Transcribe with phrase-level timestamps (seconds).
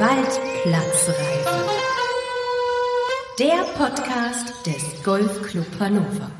[0.00, 1.66] Waldplatzreife.
[3.36, 6.30] Der Podcast des Golfclub Hannover.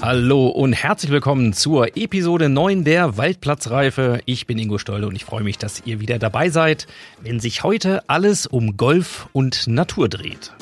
[0.00, 4.20] Hallo und herzlich willkommen zur Episode 9 der Waldplatzreife.
[4.24, 6.86] Ich bin Ingo Stolde und ich freue mich, dass ihr wieder dabei seid,
[7.20, 10.52] wenn sich heute alles um Golf und Natur dreht.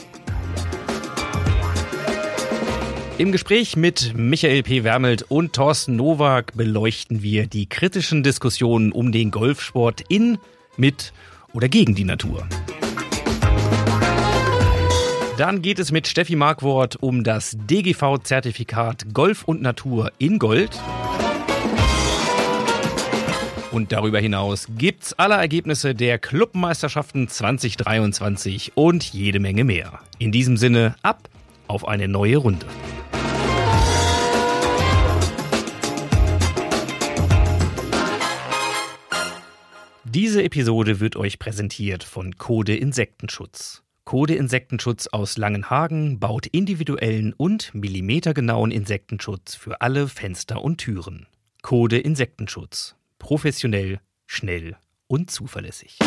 [3.18, 4.84] Im Gespräch mit Michael P.
[4.84, 10.36] Wermelt und Thorsten Nowak beleuchten wir die kritischen Diskussionen um den Golfsport in,
[10.76, 11.14] mit
[11.54, 12.46] oder gegen die Natur.
[15.38, 20.78] Dann geht es mit Steffi Markwort um das DGV-Zertifikat Golf und Natur in Gold.
[23.72, 30.00] Und darüber hinaus gibt's alle Ergebnisse der Clubmeisterschaften 2023 und jede Menge mehr.
[30.18, 31.30] In diesem Sinne ab
[31.66, 32.66] auf eine neue Runde.
[40.16, 43.82] Diese Episode wird euch präsentiert von Code Insektenschutz.
[44.06, 51.26] Code Insektenschutz aus Langenhagen baut individuellen und millimetergenauen Insektenschutz für alle Fenster und Türen.
[51.60, 52.96] Code Insektenschutz.
[53.18, 55.98] Professionell, schnell und zuverlässig.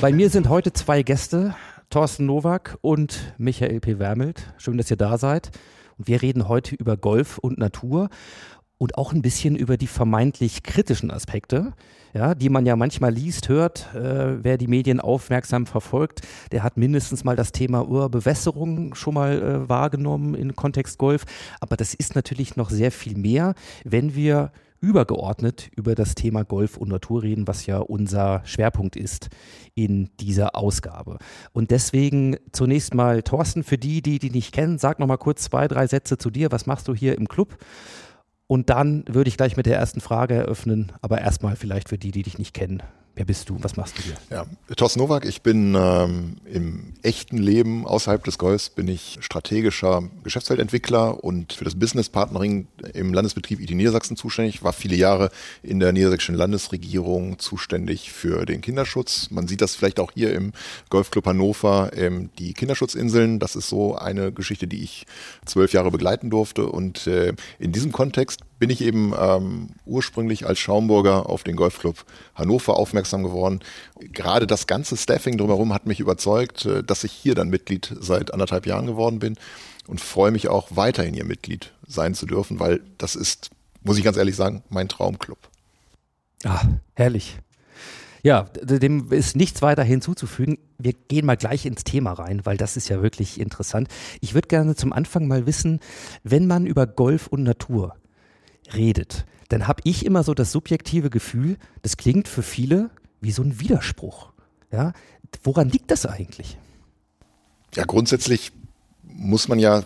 [0.00, 1.54] Bei mir sind heute zwei Gäste,
[1.90, 4.00] Thorsten Nowak und Michael P.
[4.00, 4.52] Wermelt.
[4.58, 5.52] Schön, dass ihr da seid.
[5.98, 8.08] Und wir reden heute über Golf und Natur
[8.78, 11.72] und auch ein bisschen über die vermeintlich kritischen Aspekte,
[12.12, 13.94] ja, die man ja manchmal liest, hört.
[13.94, 16.20] Äh, wer die Medien aufmerksam verfolgt,
[16.52, 21.24] der hat mindestens mal das Thema Urbewässerung schon mal äh, wahrgenommen im Kontext Golf.
[21.60, 26.76] Aber das ist natürlich noch sehr viel mehr, wenn wir übergeordnet über das Thema Golf
[26.76, 29.28] und Natur reden, was ja unser Schwerpunkt ist
[29.74, 31.18] in dieser Ausgabe.
[31.52, 35.42] Und deswegen zunächst mal, Thorsten, für die, die die nicht kennen, sag noch mal kurz
[35.42, 36.52] zwei, drei Sätze zu dir.
[36.52, 37.56] Was machst du hier im Club?
[38.46, 42.12] Und dann würde ich gleich mit der ersten Frage eröffnen, aber erstmal vielleicht für die,
[42.12, 42.82] die dich nicht kennen.
[43.16, 43.56] Wer bist du?
[43.62, 44.14] Was machst du hier?
[44.28, 44.44] Ja,
[44.76, 51.24] Thorsten Nowak, ich bin ähm, im echten Leben außerhalb des Golfs bin ich strategischer Geschäftsfeldentwickler
[51.24, 55.30] und für das Business Partnering im Landesbetrieb IT Niedersachsen zuständig, war viele Jahre
[55.62, 59.30] in der niedersächsischen Landesregierung zuständig für den Kinderschutz.
[59.30, 60.52] Man sieht das vielleicht auch hier im
[60.90, 63.38] Golfclub Hannover, ähm, die Kinderschutzinseln.
[63.38, 65.06] Das ist so eine Geschichte, die ich
[65.46, 70.58] zwölf Jahre begleiten durfte und äh, in diesem Kontext bin ich eben ähm, ursprünglich als
[70.58, 73.60] Schaumburger auf den Golfclub Hannover aufmerksam geworden.
[74.00, 78.32] Gerade das ganze Staffing drumherum hat mich überzeugt, äh, dass ich hier dann Mitglied seit
[78.32, 79.36] anderthalb Jahren geworden bin
[79.86, 83.50] und freue mich auch weiterhin hier Mitglied sein zu dürfen, weil das ist,
[83.82, 85.38] muss ich ganz ehrlich sagen, mein Traumclub.
[86.44, 86.62] Ah,
[86.94, 87.38] herrlich.
[88.22, 90.58] Ja, dem ist nichts weiter hinzuzufügen.
[90.78, 93.88] Wir gehen mal gleich ins Thema rein, weil das ist ja wirklich interessant.
[94.20, 95.78] Ich würde gerne zum Anfang mal wissen,
[96.24, 97.94] wenn man über Golf und Natur
[98.74, 102.90] redet, dann habe ich immer so das subjektive Gefühl, das klingt für viele
[103.20, 104.32] wie so ein Widerspruch.
[104.72, 104.92] Ja,
[105.42, 106.58] woran liegt das eigentlich?
[107.74, 108.52] Ja, grundsätzlich
[109.02, 109.84] muss man ja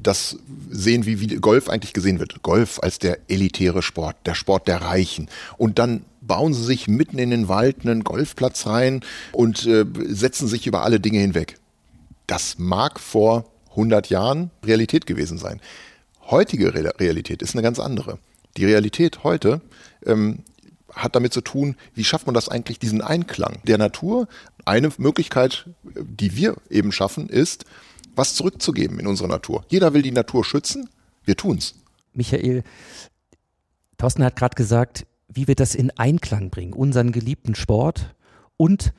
[0.00, 0.38] das
[0.70, 2.42] sehen, wie, wie Golf eigentlich gesehen wird.
[2.42, 5.28] Golf als der elitäre Sport, der Sport der Reichen.
[5.56, 9.00] Und dann bauen sie sich mitten in den Wald einen Golfplatz rein
[9.32, 11.58] und äh, setzen sich über alle Dinge hinweg.
[12.26, 15.60] Das mag vor 100 Jahren Realität gewesen sein
[16.30, 18.18] heutige Realität ist eine ganz andere.
[18.56, 19.60] Die Realität heute
[20.04, 20.44] ähm,
[20.92, 24.28] hat damit zu tun, wie schafft man das eigentlich, diesen Einklang der Natur.
[24.64, 27.64] Eine Möglichkeit, die wir eben schaffen, ist,
[28.16, 29.64] was zurückzugeben in unsere Natur.
[29.68, 30.88] Jeder will die Natur schützen,
[31.24, 31.74] wir tun's.
[32.12, 32.64] Michael,
[33.98, 38.14] Thorsten hat gerade gesagt, wie wir das in Einklang bringen, unseren geliebten Sport
[38.56, 38.92] und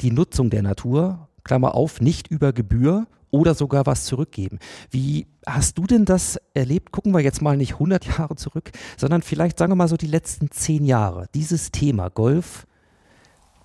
[0.00, 4.58] die Nutzung der Natur, Klammer auf, nicht über Gebühr oder sogar was zurückgeben.
[4.90, 6.92] Wie hast du denn das erlebt?
[6.92, 10.06] Gucken wir jetzt mal nicht 100 Jahre zurück, sondern vielleicht sagen wir mal so die
[10.06, 11.26] letzten 10 Jahre.
[11.34, 12.66] Dieses Thema Golf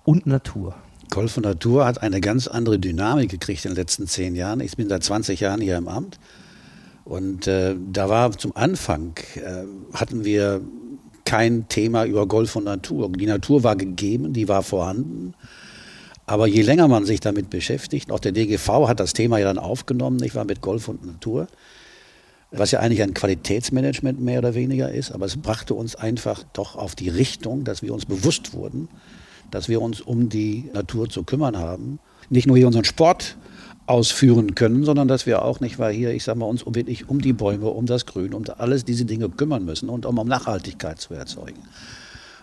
[0.04, 0.74] und Natur.
[1.10, 4.60] Golf und Natur hat eine ganz andere Dynamik gekriegt in den letzten 10 Jahren.
[4.60, 6.18] Ich bin seit 20 Jahren hier im Amt
[7.04, 9.64] und äh, da war zum Anfang, äh,
[9.94, 10.60] hatten wir
[11.24, 13.10] kein Thema über Golf und Natur.
[13.12, 15.34] Die Natur war gegeben, die war vorhanden.
[16.28, 19.56] Aber je länger man sich damit beschäftigt, auch der DGV hat das Thema ja dann
[19.56, 21.48] aufgenommen, ich war mit Golf und Natur,
[22.50, 26.76] was ja eigentlich ein Qualitätsmanagement mehr oder weniger ist, aber es brachte uns einfach doch
[26.76, 28.90] auf die Richtung, dass wir uns bewusst wurden,
[29.50, 31.98] dass wir uns um die Natur zu kümmern haben.
[32.28, 33.38] Nicht nur hier unseren Sport
[33.86, 37.22] ausführen können, sondern dass wir auch nicht, weil hier, ich sage mal, uns wirklich um
[37.22, 41.00] die Bäume, um das Grün, um alles diese Dinge kümmern müssen und um, um Nachhaltigkeit
[41.00, 41.62] zu erzeugen.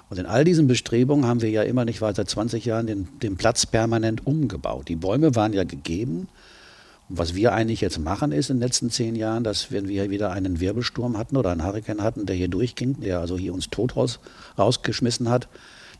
[0.10, 3.38] Und in all diesen Bestrebungen haben wir ja immer nicht weiter 20 Jahren den, den
[3.38, 4.88] Platz permanent umgebaut.
[4.88, 6.28] Die Bäume waren ja gegeben
[7.07, 10.31] Was wir eigentlich jetzt machen, ist in den letzten zehn Jahren, dass wenn wir wieder
[10.31, 13.96] einen Wirbelsturm hatten oder einen Hurrikan hatten, der hier durchging, der also hier uns tot
[13.96, 14.19] raus,
[14.57, 15.48] rausgeschmissen hat,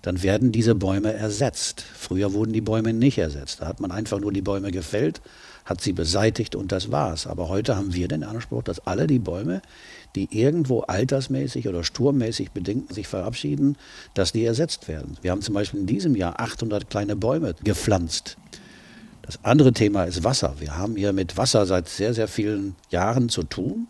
[0.02, 1.82] dann werden diese Bäume ersetzt.
[1.82, 3.62] Früher wurden die Bäume nicht ersetzt.
[3.62, 5.22] Da hat man einfach nur die Bäume gefällt,
[5.64, 7.28] hat sie beseitigt und das war's.
[7.28, 9.62] Aber heute haben wir den Anspruch, dass alle die Bäume,
[10.16, 13.78] die irgendwo altersmäßig oder sturmmäßig bedingt sich verabschieden,
[14.14, 15.18] dass die ersetzt werden.
[15.22, 18.38] Wir haben zum Beispiel in diesem Jahr 800 kleine Bäume gepflanzt.
[19.22, 20.56] Das andere Thema ist Wasser.
[20.60, 23.88] Wir haben hier mit Wasser seit sehr, sehr vielen Jahren zu tun.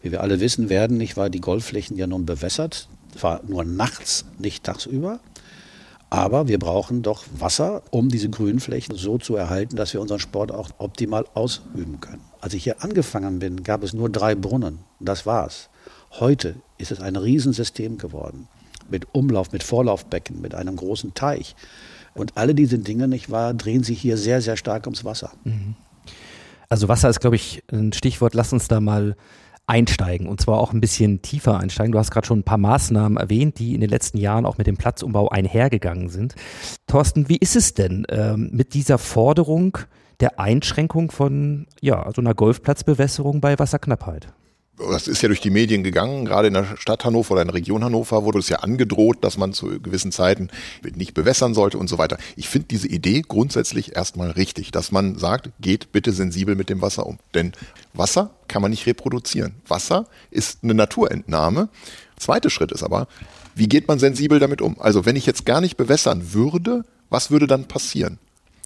[0.00, 4.24] Wie wir alle wissen, werden nicht, weil die Golfflächen ja nun bewässert, zwar nur nachts,
[4.38, 5.20] nicht tagsüber.
[6.10, 10.52] Aber wir brauchen doch Wasser, um diese Grünflächen so zu erhalten, dass wir unseren Sport
[10.52, 12.31] auch optimal ausüben können.
[12.42, 14.80] Als ich hier angefangen bin, gab es nur drei Brunnen.
[14.98, 15.70] Das war's.
[16.18, 18.48] Heute ist es ein Riesensystem geworden.
[18.90, 21.54] Mit Umlauf, mit Vorlaufbecken, mit einem großen Teich.
[22.14, 25.30] Und alle diese Dinge, nicht wahr, drehen sich hier sehr, sehr stark ums Wasser.
[25.44, 25.76] Mhm.
[26.68, 28.34] Also Wasser ist, glaube ich, ein Stichwort.
[28.34, 29.14] Lass uns da mal
[29.68, 31.92] einsteigen und zwar auch ein bisschen tiefer einsteigen.
[31.92, 34.66] Du hast gerade schon ein paar Maßnahmen erwähnt, die in den letzten Jahren auch mit
[34.66, 36.34] dem Platzumbau einhergegangen sind.
[36.88, 39.78] Thorsten, wie ist es denn ähm, mit dieser Forderung
[40.20, 44.28] der Einschränkung von ja, so einer Golfplatzbewässerung bei Wasserknappheit?
[44.90, 47.54] das ist ja durch die Medien gegangen, gerade in der Stadt Hannover oder in der
[47.54, 50.48] Region Hannover wurde es ja angedroht, dass man zu gewissen Zeiten
[50.94, 52.18] nicht bewässern sollte und so weiter.
[52.36, 56.82] Ich finde diese Idee grundsätzlich erstmal richtig, dass man sagt, geht bitte sensibel mit dem
[56.82, 57.18] Wasser um.
[57.34, 57.52] Denn
[57.92, 59.54] Wasser kann man nicht reproduzieren.
[59.66, 61.68] Wasser ist eine Naturentnahme.
[62.16, 63.08] Zweiter Schritt ist aber,
[63.54, 64.80] wie geht man sensibel damit um?
[64.80, 68.18] Also wenn ich jetzt gar nicht bewässern würde, was würde dann passieren?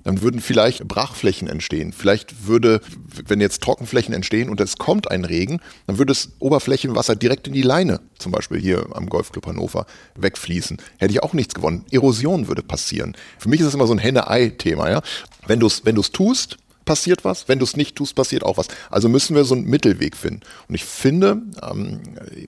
[0.07, 1.93] Dann würden vielleicht Brachflächen entstehen.
[1.93, 2.81] Vielleicht würde,
[3.27, 7.55] wenn jetzt Trockenflächen entstehen und es kommt ein Regen, dann würde das Oberflächenwasser direkt in
[7.55, 10.77] die Leine, zum Beispiel hier am Golfclub Hannover, wegfließen.
[10.99, 11.85] Hätte ich auch nichts gewonnen.
[11.91, 13.17] Erosion würde passieren.
[13.37, 14.89] Für mich ist das immer so ein Henne-Ei-Thema.
[14.91, 15.03] Ja?
[15.49, 16.57] Wenn du es wenn tust,
[16.87, 18.69] passiert was, wenn du es nicht tust, passiert auch was.
[18.91, 20.41] Also müssen wir so einen Mittelweg finden.
[20.69, 22.01] Und ich finde, ähm,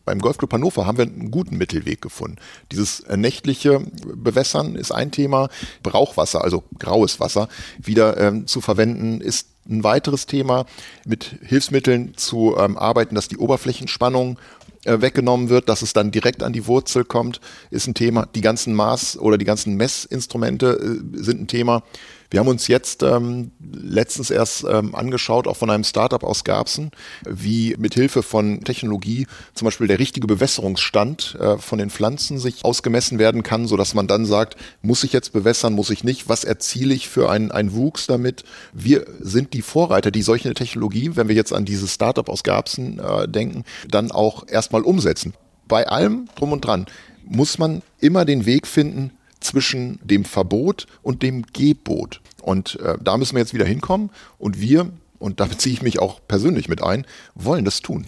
[0.07, 2.39] beim Golfclub Hannover haben wir einen guten Mittelweg gefunden.
[2.73, 3.81] Dieses nächtliche
[4.15, 5.51] Bewässern ist ein Thema,
[5.83, 7.49] Brauchwasser, also graues Wasser,
[7.79, 10.65] wieder ähm, zu verwenden, ist ein weiteres Thema,
[11.05, 14.39] mit Hilfsmitteln zu ähm, arbeiten, dass die Oberflächenspannung
[14.85, 18.27] äh, weggenommen wird, dass es dann direkt an die Wurzel kommt, ist ein Thema.
[18.35, 20.79] Die ganzen Maß- oder die ganzen Messinstrumente
[21.15, 21.83] äh, sind ein Thema.
[22.31, 26.91] Wir haben uns jetzt ähm, letztens erst ähm, angeschaut, auch von einem Startup aus Garbsen,
[27.27, 32.65] wie mit Hilfe von Technologie zum Beispiel der richtige Bewässerungsstand äh, von den Pflanzen sich
[32.65, 36.29] ausgemessen werden kann, so dass man dann sagt, muss ich jetzt bewässern, muss ich nicht,
[36.29, 38.45] was erziele ich für einen, einen Wuchs damit?
[38.75, 42.99] Wir sind die Vorreiter, die solche Technologie, wenn wir jetzt an dieses Startup aus Garbsen
[42.99, 45.33] äh, denken, dann auch erstmal umsetzen.
[45.67, 46.87] Bei allem drum und dran
[47.25, 52.21] muss man immer den Weg finden, zwischen dem Verbot und dem Gebot.
[52.43, 54.11] Und äh, da müssen wir jetzt wieder hinkommen.
[54.39, 58.07] Und wir, und da beziehe ich mich auch persönlich mit ein, wollen das tun.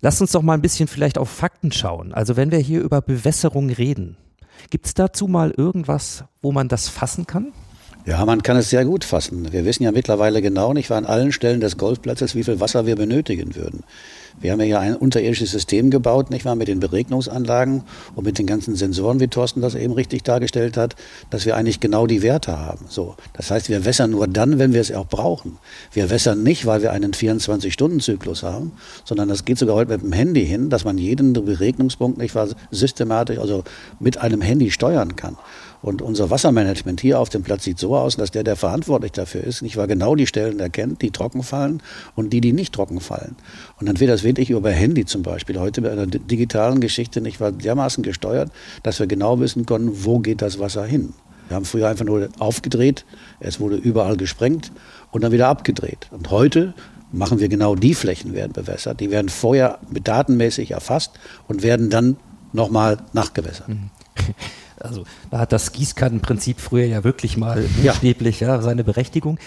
[0.00, 2.12] Lass uns doch mal ein bisschen vielleicht auf Fakten schauen.
[2.12, 4.16] Also wenn wir hier über Bewässerung reden,
[4.70, 7.52] gibt es dazu mal irgendwas, wo man das fassen kann?
[8.06, 9.52] Ja, man kann es sehr gut fassen.
[9.52, 12.94] Wir wissen ja mittlerweile genau nicht an allen Stellen des Golfplatzes, wie viel Wasser wir
[12.94, 13.82] benötigen würden.
[14.38, 17.82] Wir haben ja ein unterirdisches System gebaut, nicht wahr, mit den Beregnungsanlagen
[18.14, 20.94] und mit den ganzen Sensoren, wie Thorsten das eben richtig dargestellt hat,
[21.30, 22.84] dass wir eigentlich genau die Werte haben.
[22.88, 23.16] So.
[23.32, 25.58] Das heißt, wir wässern nur dann, wenn wir es auch brauchen.
[25.92, 28.72] Wir wässern nicht, weil wir einen 24-Stunden-Zyklus haben,
[29.04, 32.48] sondern das geht sogar heute mit dem Handy hin, dass man jeden Beregnungspunkt nicht wahr,
[32.70, 33.64] systematisch, also
[33.98, 35.36] mit einem Handy steuern kann.
[35.86, 39.44] Und unser Wassermanagement hier auf dem Platz sieht so aus, dass der, der verantwortlich dafür
[39.44, 41.80] ist, nicht wahr, genau die Stellen erkennt, die trocken fallen
[42.16, 43.36] und die, die nicht trocken fallen.
[43.78, 47.40] Und dann wird das wirklich über Handy zum Beispiel heute mit einer digitalen Geschichte nicht
[47.40, 48.50] wahr, dermaßen gesteuert,
[48.82, 51.12] dass wir genau wissen können, wo geht das Wasser hin.
[51.46, 53.04] Wir haben früher einfach nur aufgedreht,
[53.38, 54.72] es wurde überall gesprengt
[55.12, 56.08] und dann wieder abgedreht.
[56.10, 56.74] Und heute
[57.12, 58.98] machen wir genau die Flächen werden bewässert.
[58.98, 61.12] Die werden vorher datenmäßig erfasst
[61.46, 62.16] und werden dann
[62.52, 63.68] nochmal nachgewässert.
[64.80, 68.56] Also da hat das Gießkannenprinzip früher ja wirklich mal buchstäblich ja.
[68.56, 69.38] ja, seine Berechtigung.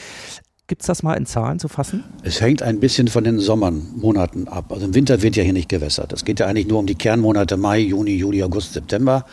[0.70, 2.04] Gibt es das mal in Zahlen zu fassen?
[2.22, 4.72] Es hängt ein bisschen von den Sommermonaten ab.
[4.72, 6.14] Also im Winter wird ja hier nicht gewässert.
[6.14, 9.26] Es geht ja eigentlich nur um die Kernmonate Mai, Juni, Juli, August, September.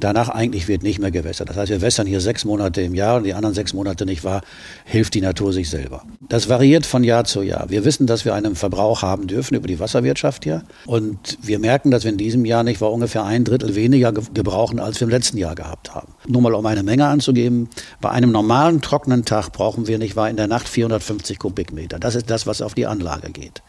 [0.00, 1.48] Danach eigentlich wird nicht mehr gewässert.
[1.48, 4.24] Das heißt, wir wässern hier sechs Monate im Jahr und die anderen sechs Monate nicht
[4.24, 4.42] wahr,
[4.84, 6.02] hilft die Natur sich selber.
[6.28, 7.70] Das variiert von Jahr zu Jahr.
[7.70, 10.62] Wir wissen, dass wir einen Verbrauch haben dürfen über die Wasserwirtschaft hier.
[10.86, 14.80] Und wir merken, dass wir in diesem Jahr nicht wahr, ungefähr ein Drittel weniger gebrauchen,
[14.80, 16.12] als wir im letzten Jahr gehabt haben.
[16.26, 17.68] Nur mal um eine Menge anzugeben.
[18.00, 21.98] Bei einem normalen trockenen Tag brauchen wir nicht wahr in der Nacht 450 Kubikmeter.
[21.98, 23.62] Das ist das, was auf die Anlage geht.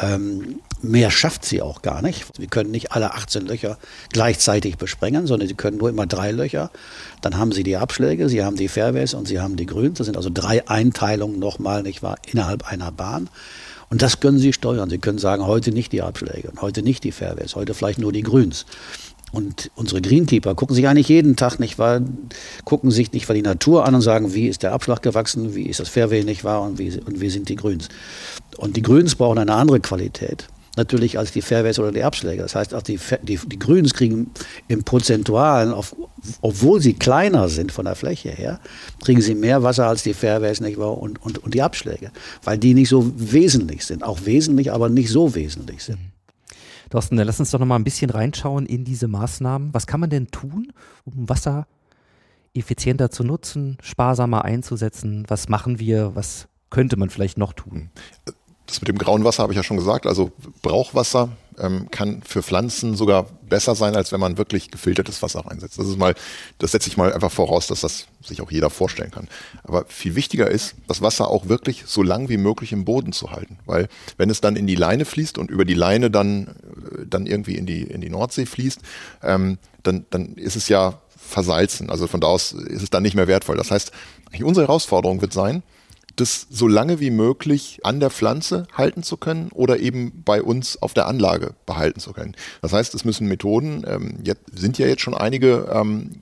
[0.00, 2.26] Ähm, mehr schafft sie auch gar nicht.
[2.38, 3.78] Wir können nicht alle 18 Löcher
[4.12, 6.70] gleichzeitig besprengen, sondern sie können nur immer drei Löcher.
[7.20, 9.98] Dann haben sie die Abschläge, sie haben die Fairways und sie haben die Grüns.
[9.98, 13.28] Das sind also drei Einteilungen nochmal, nicht wahr, innerhalb einer Bahn.
[13.90, 14.88] Und das können Sie steuern.
[14.88, 18.10] Sie können sagen, heute nicht die Abschläge und heute nicht die Fairways, heute vielleicht nur
[18.10, 18.64] die Grüns.
[19.32, 22.02] Und unsere Greenkeeper gucken sich eigentlich jeden Tag nicht wahr,
[22.64, 25.64] gucken sich nicht wahr die Natur an und sagen, wie ist der Abschlag gewachsen, wie
[25.64, 27.88] ist das Fairway nicht wahr und wie, und wie sind die Grüns.
[28.58, 30.46] Und die Grüns brauchen eine andere Qualität
[30.76, 32.42] natürlich als die Fairways oder die Abschläge.
[32.42, 34.30] Das heißt, auch die, die, die Grüns kriegen
[34.68, 35.94] im Prozentualen, auf,
[36.40, 38.60] obwohl sie kleiner sind von der Fläche her,
[39.04, 40.96] kriegen sie mehr Wasser als die Fairways nicht wahr?
[40.98, 42.10] Und, und, und die Abschläge,
[42.42, 44.02] weil die nicht so wesentlich sind.
[44.02, 45.98] Auch wesentlich, aber nicht so wesentlich sind.
[46.92, 49.72] Thorsten, lass uns doch noch mal ein bisschen reinschauen in diese Maßnahmen.
[49.72, 50.74] Was kann man denn tun,
[51.06, 51.66] um Wasser
[52.52, 55.24] effizienter zu nutzen, sparsamer einzusetzen?
[55.28, 56.14] Was machen wir?
[56.14, 57.88] Was könnte man vielleicht noch tun?
[58.72, 60.06] Das mit dem grauen Wasser habe ich ja schon gesagt.
[60.06, 65.40] Also Brauchwasser ähm, kann für Pflanzen sogar besser sein, als wenn man wirklich gefiltertes Wasser
[65.40, 65.78] reinsetzt.
[65.78, 66.14] Das ist mal,
[66.56, 69.28] das setze ich mal einfach voraus, dass das sich auch jeder vorstellen kann.
[69.62, 73.30] Aber viel wichtiger ist, das Wasser auch wirklich so lang wie möglich im Boden zu
[73.30, 73.58] halten.
[73.66, 77.26] Weil wenn es dann in die Leine fließt und über die Leine dann, äh, dann
[77.26, 78.80] irgendwie in die, in die Nordsee fließt,
[79.22, 81.90] ähm, dann, dann ist es ja versalzen.
[81.90, 83.58] Also von da aus ist es dann nicht mehr wertvoll.
[83.58, 83.92] Das heißt,
[84.42, 85.62] unsere Herausforderung wird sein,
[86.16, 90.80] das so lange wie möglich an der Pflanze halten zu können oder eben bei uns
[90.82, 92.34] auf der Anlage behalten zu können.
[92.60, 96.20] Das heißt, es müssen Methoden, ähm, jetzt sind ja jetzt schon einige ähm,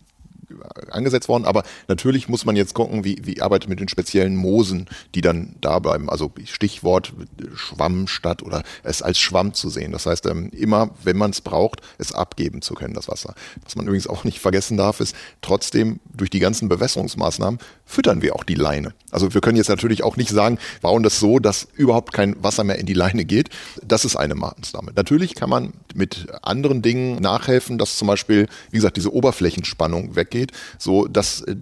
[0.91, 4.87] angesetzt worden, aber natürlich muss man jetzt gucken, wie, wie arbeitet mit den speziellen Moosen,
[5.15, 6.09] die dann da bleiben.
[6.11, 7.13] Also Stichwort
[7.55, 9.93] Schwamm statt oder es als Schwamm zu sehen.
[9.93, 13.35] Das heißt, ähm, immer, wenn man es braucht, es abgeben zu können, das Wasser.
[13.65, 18.37] Was man übrigens auch nicht vergessen darf, ist, trotzdem durch die ganzen Bewässerungsmaßnahmen füttern wir
[18.37, 18.95] auch die Leine.
[19.11, 22.65] Also wir können jetzt natürlich auch nicht sagen, bauen das so, dass überhaupt kein Wasser
[22.65, 23.51] mehr in die Leine geht.
[23.85, 24.93] Das ist eine Maßnahme.
[24.95, 30.40] Natürlich kann man mit anderen Dingen nachhelfen, dass zum Beispiel, wie gesagt, diese Oberflächenspannung weggeht
[30.41, 31.57] geht, so dass äh,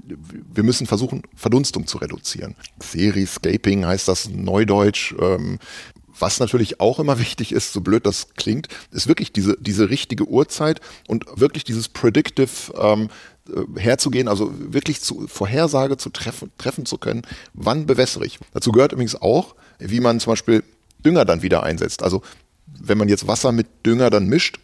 [0.53, 2.55] wir müssen versuchen, Verdunstung zu reduzieren.
[2.81, 5.15] Seriscaping heißt das Neudeutsch.
[5.21, 5.59] Ähm,
[6.21, 10.25] was natürlich auch immer wichtig ist, so blöd das klingt, ist wirklich diese, diese richtige
[10.25, 13.09] Uhrzeit und wirklich dieses Predictive ähm,
[13.49, 17.23] äh, herzugehen, also wirklich zu Vorhersage zu treffen, treffen zu können,
[17.55, 18.39] wann bewässere ich.
[18.53, 20.65] Dazu gehört übrigens auch, wie man zum Beispiel
[21.05, 22.03] Dünger dann wieder einsetzt.
[22.03, 22.23] Also
[22.67, 24.59] wenn man jetzt Wasser mit Dünger dann mischt,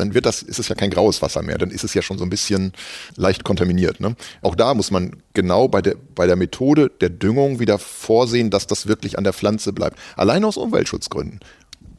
[0.00, 2.18] dann wird das, ist es ja kein graues Wasser mehr, dann ist es ja schon
[2.18, 2.72] so ein bisschen
[3.16, 4.00] leicht kontaminiert.
[4.00, 4.16] Ne?
[4.42, 8.66] Auch da muss man genau bei der, bei der Methode der Düngung wieder vorsehen, dass
[8.66, 9.98] das wirklich an der Pflanze bleibt.
[10.16, 11.40] Allein aus Umweltschutzgründen.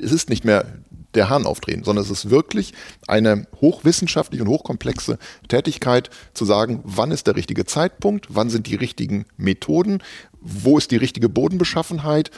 [0.01, 0.65] Es ist nicht mehr
[1.13, 2.73] der Hahn aufdrehen, sondern es ist wirklich
[3.07, 5.17] eine hochwissenschaftliche und hochkomplexe
[5.47, 10.01] Tätigkeit zu sagen, wann ist der richtige Zeitpunkt, wann sind die richtigen Methoden,
[10.39, 12.31] wo ist die richtige Bodenbeschaffenheit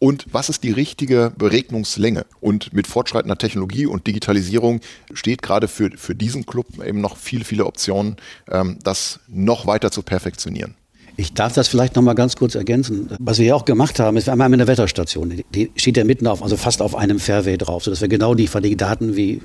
[0.00, 2.24] und was ist die richtige Beregnungslänge.
[2.40, 4.80] Und mit fortschreitender Technologie und Digitalisierung
[5.12, 8.16] steht gerade für, für diesen Club eben noch viele, viele Optionen,
[8.50, 10.74] ähm, das noch weiter zu perfektionieren.
[11.16, 13.10] Ich darf das vielleicht noch mal ganz kurz ergänzen.
[13.18, 15.42] Was wir ja auch gemacht haben, ist, wir haben eine Wetterstation.
[15.54, 18.48] Die steht ja mitten auf, also fast auf einem Fairway drauf, sodass wir genau die,
[18.76, 19.42] Daten, wie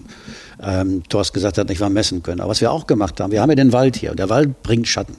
[0.63, 2.39] ähm, Thorst gesagt hat, nicht mal messen können.
[2.39, 4.63] Aber was wir auch gemacht haben, wir haben ja den Wald hier und der Wald
[4.63, 5.17] bringt Schatten.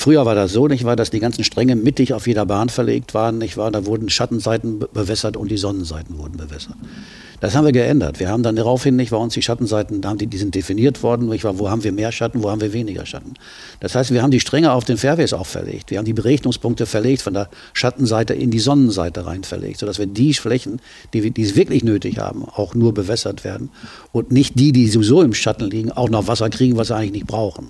[0.00, 3.12] Früher war das so, nicht wahr, dass die ganzen Stränge mittig auf jeder Bahn verlegt
[3.12, 3.70] waren, nicht wahr?
[3.70, 6.76] Da wurden Schattenseiten bewässert und die Sonnenseiten wurden bewässert.
[7.40, 8.18] Das haben wir geändert.
[8.18, 11.44] Wir haben dann daraufhin nicht, war uns die Schattenseiten, die, die sind definiert worden, nicht
[11.44, 11.58] wahr?
[11.58, 13.34] wo haben wir mehr Schatten, wo haben wir weniger Schatten.
[13.80, 15.90] Das heißt, wir haben die Stränge auf den Fairways auch verlegt.
[15.90, 20.06] Wir haben die Berechnungspunkte verlegt, von der Schattenseite in die Sonnenseite rein verlegt, sodass wir
[20.06, 20.80] die Flächen,
[21.12, 23.68] die, die es wirklich nötig haben, auch nur bewässert werden
[24.12, 27.12] und nicht die, die sowieso im Schatten liegen, auch noch Wasser kriegen, was sie eigentlich
[27.12, 27.68] nicht brauchen.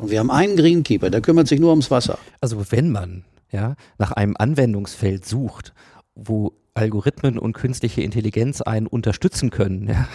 [0.00, 2.18] Und wir haben einen Greenkeeper, der kümmert sich nur ums Wasser.
[2.40, 5.74] Also wenn man ja, nach einem Anwendungsfeld sucht,
[6.14, 10.08] wo Algorithmen und künstliche Intelligenz einen unterstützen können, ja,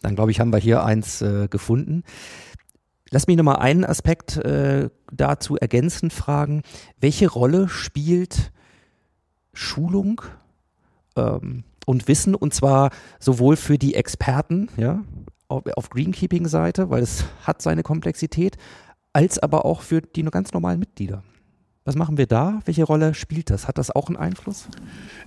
[0.00, 2.04] dann glaube ich, haben wir hier eins äh, gefunden.
[3.10, 6.62] Lass mich nochmal einen Aspekt äh, dazu ergänzend fragen.
[7.00, 8.52] Welche Rolle spielt
[9.52, 10.22] Schulung
[11.16, 15.02] ähm, und Wissen und zwar sowohl für die Experten, ja,
[15.48, 18.56] auf, auf Greenkeeping-Seite, weil es hat seine Komplexität,
[19.16, 21.22] als aber auch für die ganz normalen Mitglieder.
[21.86, 22.60] Was machen wir da?
[22.66, 23.66] Welche Rolle spielt das?
[23.66, 24.66] Hat das auch einen Einfluss?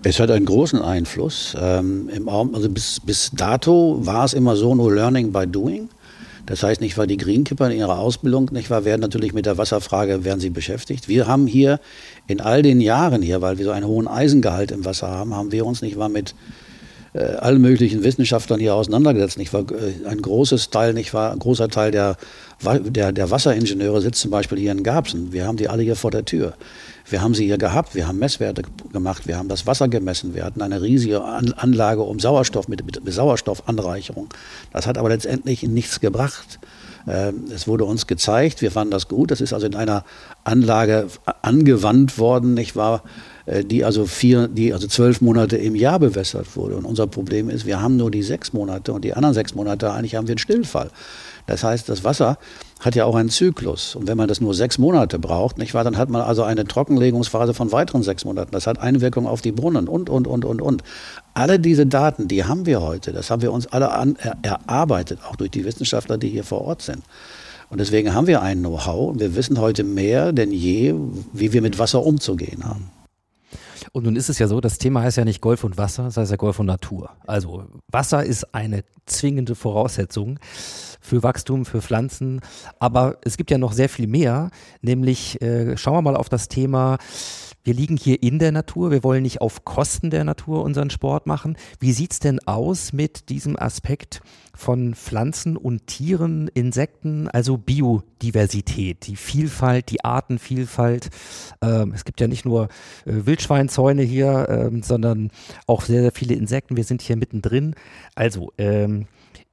[0.04, 1.58] Es hat einen großen Einfluss.
[1.60, 2.08] Ähm,
[2.54, 5.90] also bis, bis dato war es immer so, nur Learning by Doing.
[6.46, 9.58] Das heißt, nicht weil die Greenkeeper in ihrer Ausbildung nicht war, werden natürlich mit der
[9.58, 11.08] Wasserfrage werden sie beschäftigt.
[11.08, 11.80] Wir haben hier
[12.28, 15.52] in all den Jahren hier, weil wir so einen hohen Eisengehalt im Wasser haben, haben
[15.52, 16.36] wir uns nicht mal mit
[17.18, 19.38] allen möglichen Wissenschaftlern hier auseinandergesetzt.
[19.38, 19.66] Nicht wahr?
[19.72, 21.32] Äh, ein großes Teil, nicht wahr?
[21.32, 22.18] ein großer Teil der,
[22.64, 25.32] der, der Wasseringenieure sitzt zum Beispiel hier in Garbsen.
[25.32, 26.54] Wir haben die alle hier vor der Tür.
[27.06, 28.62] Wir haben sie hier gehabt, wir haben Messwerte
[28.94, 33.04] gemacht, wir haben das Wasser gemessen, wir hatten eine riesige Anlage um Sauerstoff mit, mit,
[33.04, 34.30] mit Sauerstoffanreicherung.
[34.72, 36.60] Das hat aber letztendlich nichts gebracht.
[37.08, 39.32] Ähm, es wurde uns gezeigt, wir fanden das gut.
[39.32, 40.04] Das ist also in einer
[40.44, 41.08] Anlage
[41.42, 43.04] angewandt worden, nicht wahr?
[43.50, 46.76] Äh, die also vier, die also zwölf Monate im Jahr bewässert wurde.
[46.76, 49.92] Und unser Problem ist, wir haben nur die sechs Monate und die anderen sechs Monate
[49.92, 50.92] eigentlich haben wir einen Stillfall.
[51.48, 52.38] Das heißt, das Wasser
[52.80, 53.96] hat ja auch einen Zyklus.
[53.96, 56.66] Und wenn man das nur sechs Monate braucht, nicht wahr, dann hat man also eine
[56.66, 58.52] Trockenlegungsphase von weiteren sechs Monaten.
[58.52, 60.84] Das hat Einwirkung auf die Brunnen und, und, und, und, und.
[61.34, 63.14] Alle diese Daten, die haben wir heute.
[63.14, 66.62] Das haben wir uns alle an, er, erarbeitet, auch durch die Wissenschaftler, die hier vor
[66.62, 67.02] Ort sind.
[67.72, 70.94] Und deswegen haben wir ein Know-how und wir wissen heute mehr denn je,
[71.34, 72.92] wie wir mit Wasser umzugehen haben.
[73.92, 76.18] Und nun ist es ja so, das Thema heißt ja nicht Golf und Wasser, das
[76.18, 77.12] heißt ja Golf und Natur.
[77.26, 80.40] Also Wasser ist eine zwingende Voraussetzung
[81.02, 82.42] für Wachstum, für Pflanzen.
[82.80, 86.48] Aber es gibt ja noch sehr viel mehr, nämlich äh, schauen wir mal auf das
[86.48, 86.98] Thema
[87.70, 91.28] wir liegen hier in der Natur, wir wollen nicht auf Kosten der Natur unseren Sport
[91.28, 91.56] machen.
[91.80, 94.22] Wie sieht es denn aus mit diesem Aspekt
[94.56, 101.12] von Pflanzen und Tieren, Insekten, also Biodiversität, die Vielfalt, die Artenvielfalt?
[101.62, 102.70] Ähm, es gibt ja nicht nur
[103.06, 105.30] äh, Wildschweinzäune hier, ähm, sondern
[105.68, 106.76] auch sehr, sehr viele Insekten.
[106.76, 107.76] Wir sind hier mittendrin.
[108.16, 109.06] Also, ähm,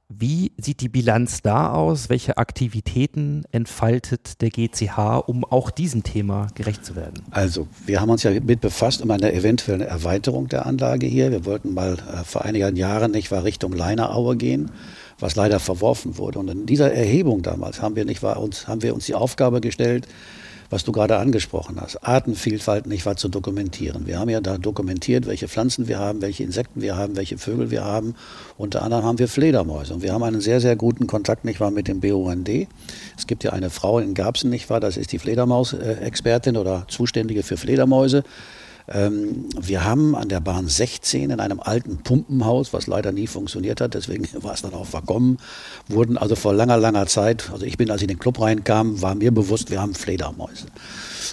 [0.09, 2.09] wie sieht die Bilanz da aus?
[2.09, 7.25] Welche Aktivitäten entfaltet der GCH, um auch diesem Thema gerecht zu werden?
[7.33, 11.33] Also, wir haben uns ja mit befasst um eine eventuelle Erweiterung der Anlage hier.
[11.33, 14.71] Wir wollten mal äh, vor einigen Jahren nicht war Richtung Leineraue gehen,
[15.19, 16.39] was leider verworfen wurde.
[16.39, 19.61] Und in dieser Erhebung damals haben wir nicht war uns haben wir uns die Aufgabe
[19.61, 20.07] gestellt,
[20.71, 24.07] was du gerade angesprochen hast, Artenvielfalt nicht wahr zu dokumentieren.
[24.07, 27.71] Wir haben ja da dokumentiert, welche Pflanzen wir haben, welche Insekten wir haben, welche Vögel
[27.71, 28.15] wir haben.
[28.59, 29.95] Unter anderem haben wir Fledermäuse.
[29.95, 32.49] Und wir haben einen sehr, sehr guten Kontakt nicht wahr, mit dem BUND.
[33.17, 37.43] Es gibt ja eine Frau in Garbsen, nicht wahr, das ist die Fledermaus-Expertin oder Zuständige
[37.43, 38.25] für Fledermäuse.
[38.89, 43.81] Ähm, wir haben an der Bahn 16 in einem alten Pumpenhaus, was leider nie funktioniert
[43.81, 45.39] hat, deswegen war es dann auch verkommen,
[45.89, 49.03] wurden also vor langer, langer Zeit, also ich bin, als ich in den Club reinkam,
[49.03, 50.67] war mir bewusst, wir haben Fledermäuse.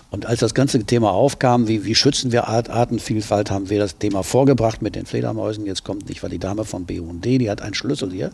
[0.10, 3.98] Und als das ganze Thema aufkam, wie, wie schützen wir Art, Artenvielfalt, haben wir das
[3.98, 5.66] Thema vorgebracht mit den Fledermäusen.
[5.66, 8.32] Jetzt kommt nicht, weil die Dame vom BUND, die hat einen Schlüssel hier.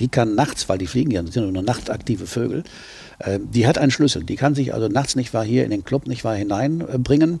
[0.00, 2.64] Die kann nachts, weil die fliegen ja, das sind nur nachtaktive Vögel,
[3.38, 4.24] die hat einen Schlüssel.
[4.24, 7.40] Die kann sich also nachts nicht wahr hier in den Club nicht wahr hineinbringen.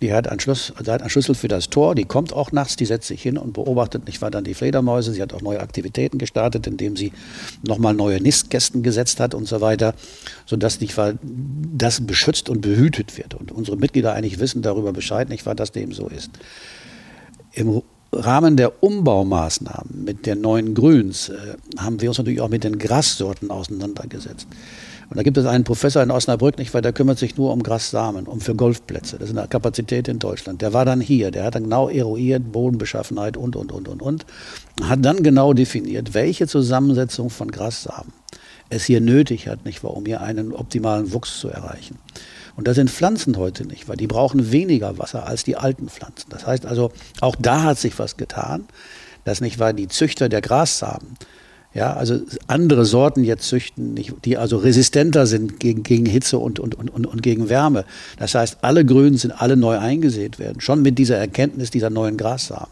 [0.00, 1.94] Die hat einen, Schluss, hat einen Schlüssel für das Tor.
[1.94, 5.12] Die kommt auch nachts, die setzt sich hin und beobachtet nicht wahr dann die Fledermäuse.
[5.12, 7.12] Sie hat auch neue Aktivitäten gestartet, indem sie
[7.66, 9.94] nochmal neue Nistkästen gesetzt hat und so weiter,
[10.46, 13.34] sodass nicht wahr das beschützt und behütet wird.
[13.34, 16.30] Und unsere Mitglieder eigentlich wissen darüber Bescheid, nicht wahr, dass dem so ist.
[17.52, 17.82] Im
[18.12, 22.78] Rahmen der Umbaumaßnahmen mit den neuen Grüns äh, haben wir uns natürlich auch mit den
[22.78, 24.46] Grassorten auseinandergesetzt.
[25.12, 27.62] Und da gibt es einen Professor in Osnabrück, nicht, weil der kümmert sich nur um
[27.62, 29.18] Grassamen, um für Golfplätze.
[29.18, 30.62] Das ist eine Kapazität in Deutschland.
[30.62, 34.24] Der war dann hier, der hat dann genau eruiert, Bodenbeschaffenheit und, und, und, und, und.
[34.82, 38.14] Hat dann genau definiert, welche Zusammensetzung von Grassamen
[38.70, 41.98] es hier nötig hat, nicht wahr, um hier einen optimalen Wuchs zu erreichen.
[42.56, 46.30] Und das sind Pflanzen heute nicht, weil die brauchen weniger Wasser als die alten Pflanzen.
[46.30, 48.64] Das heißt also, auch da hat sich was getan,
[49.26, 51.18] dass nicht wahr, die Züchter der Grassamen
[51.74, 56.74] ja, also andere Sorten jetzt züchten, die also resistenter sind gegen, gegen Hitze und, und,
[56.74, 57.84] und, und gegen Wärme.
[58.18, 62.16] Das heißt, alle Grünen sind alle neu eingesät werden, schon mit dieser Erkenntnis dieser neuen
[62.16, 62.68] Grassamen.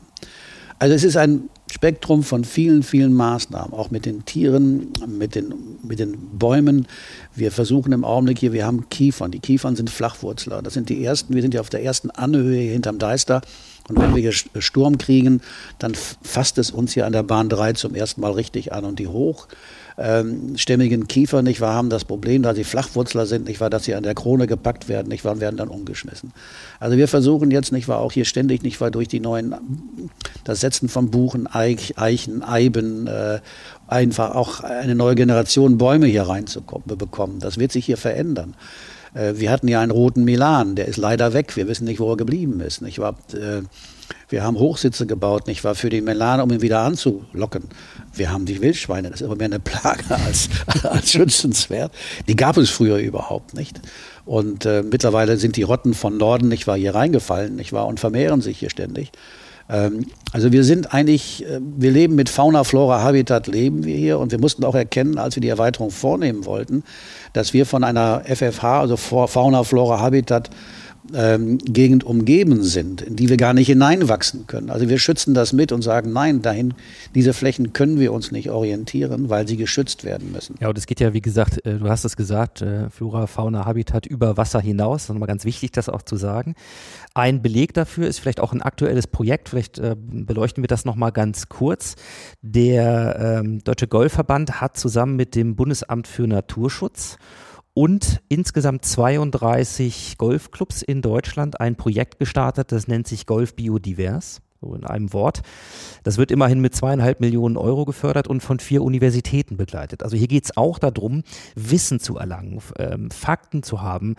[0.78, 5.54] Also es ist ein Spektrum von vielen, vielen Maßnahmen, auch mit den Tieren, mit den,
[5.82, 6.88] mit den Bäumen.
[7.34, 9.30] Wir versuchen im Augenblick hier, wir haben Kiefern.
[9.30, 10.62] Die Kiefern sind Flachwurzler.
[10.62, 13.42] Das sind die ersten, wir sind ja auf der ersten Anhöhe hinterm Deister.
[13.90, 15.40] Und wenn wir hier Sturm kriegen,
[15.78, 18.84] dann fasst es uns hier an der Bahn 3 zum ersten Mal richtig an.
[18.84, 23.68] Und die hochstämmigen Kiefer, nicht wahr, haben das Problem, da sie Flachwurzler sind, nicht wahr,
[23.68, 26.32] dass sie an der Krone gepackt werden, nicht wahr, und werden dann umgeschmissen.
[26.78, 29.56] Also wir versuchen jetzt, nicht wahr, auch hier ständig, nicht wahr, durch die neuen,
[30.44, 33.40] das Setzen von Buchen, Eichen, Eiben, äh,
[33.88, 37.40] einfach auch eine neue Generation Bäume hier reinzubekommen.
[37.40, 38.54] Das wird sich hier verändern.
[39.14, 41.56] Äh, wir hatten ja einen roten Milan, der ist leider weg.
[41.56, 42.82] Wir wissen nicht, wo er geblieben ist.
[42.82, 43.16] Nicht wahr?
[43.32, 43.62] Äh,
[44.28, 47.64] wir haben Hochsitze gebaut, nicht wahr, für den Milan, um ihn wieder anzulocken.
[48.14, 50.48] Wir haben die Wildschweine, das ist immer mehr eine Plage als,
[50.82, 51.92] als schützenswert.
[52.28, 53.80] Die gab es früher überhaupt nicht.
[54.24, 57.98] Und äh, mittlerweile sind die Rotten von Norden nicht wahr hier reingefallen, nicht wahr, und
[57.98, 59.10] vermehren sich hier ständig.
[59.70, 64.18] Ähm, also wir sind eigentlich, äh, wir leben mit Fauna, Flora, Habitat leben wir hier
[64.18, 66.82] und wir mussten auch erkennen, als wir die Erweiterung vornehmen wollten,
[67.32, 70.50] dass wir von einer FFH, also Fauna, Flora, Habitat,
[71.14, 74.70] ähm, Gegend umgeben sind, in die wir gar nicht hineinwachsen können.
[74.70, 76.74] Also wir schützen das mit und sagen, nein, dahin,
[77.14, 80.56] diese Flächen können wir uns nicht orientieren, weil sie geschützt werden müssen.
[80.60, 83.64] Ja, und es geht ja, wie gesagt, äh, du hast es gesagt, äh, Flora, Fauna,
[83.64, 85.02] Habitat über Wasser hinaus.
[85.02, 86.54] Das ist nochmal ganz wichtig, das auch zu sagen.
[87.14, 91.12] Ein Beleg dafür ist vielleicht auch ein aktuelles Projekt, vielleicht äh, beleuchten wir das nochmal
[91.12, 91.96] ganz kurz.
[92.42, 97.18] Der ähm, Deutsche Golfverband hat zusammen mit dem Bundesamt für Naturschutz
[97.80, 104.74] und insgesamt 32 Golfclubs in Deutschland ein Projekt gestartet, das nennt sich Golf Biodivers so
[104.74, 105.40] in einem Wort.
[106.02, 110.02] Das wird immerhin mit zweieinhalb Millionen Euro gefördert und von vier Universitäten begleitet.
[110.02, 111.22] Also hier geht es auch darum,
[111.54, 114.16] Wissen zu erlangen, ähm, Fakten zu haben.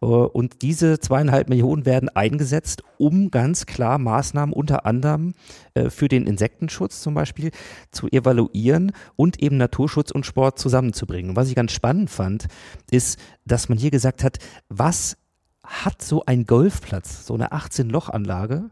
[0.00, 5.34] Äh, und diese zweieinhalb Millionen werden eingesetzt, um ganz klar Maßnahmen unter anderem
[5.74, 7.50] äh, für den Insektenschutz zum Beispiel
[7.90, 11.34] zu evaluieren und eben Naturschutz und Sport zusammenzubringen.
[11.34, 12.46] Was ich ganz spannend fand,
[12.90, 15.16] ist, dass man hier gesagt hat, was
[15.64, 18.70] hat so ein Golfplatz, so eine 18-Loch-Anlage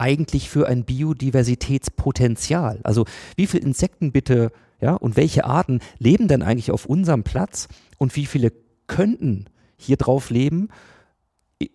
[0.00, 2.80] eigentlich für ein Biodiversitätspotenzial?
[2.82, 3.04] Also
[3.36, 8.16] wie viele Insekten bitte, ja, und welche Arten leben denn eigentlich auf unserem Platz und
[8.16, 8.52] wie viele
[8.86, 10.68] könnten hier drauf leben,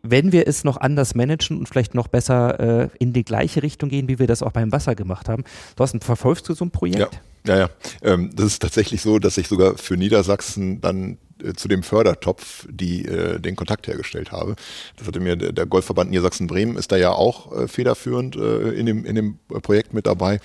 [0.02, 3.90] wenn wir es noch anders managen und vielleicht noch besser äh, in die gleiche Richtung
[3.90, 5.44] gehen, wie wir das auch beim Wasser gemacht haben.
[5.76, 7.00] Thorsten, verfolgst du so ein Projekt?
[7.00, 7.10] Ja.
[7.48, 7.70] Ja, ja.
[8.02, 12.68] Ähm, das ist tatsächlich so, dass ich sogar für Niedersachsen dann äh, zu dem Fördertopf
[12.70, 14.56] die äh, den Kontakt hergestellt habe.
[14.98, 19.06] Das hatte mir der, Golfverband Niedersachsen-Bremen ist da ja auch äh, federführend äh, in, dem,
[19.06, 20.40] in dem Projekt mit dabei.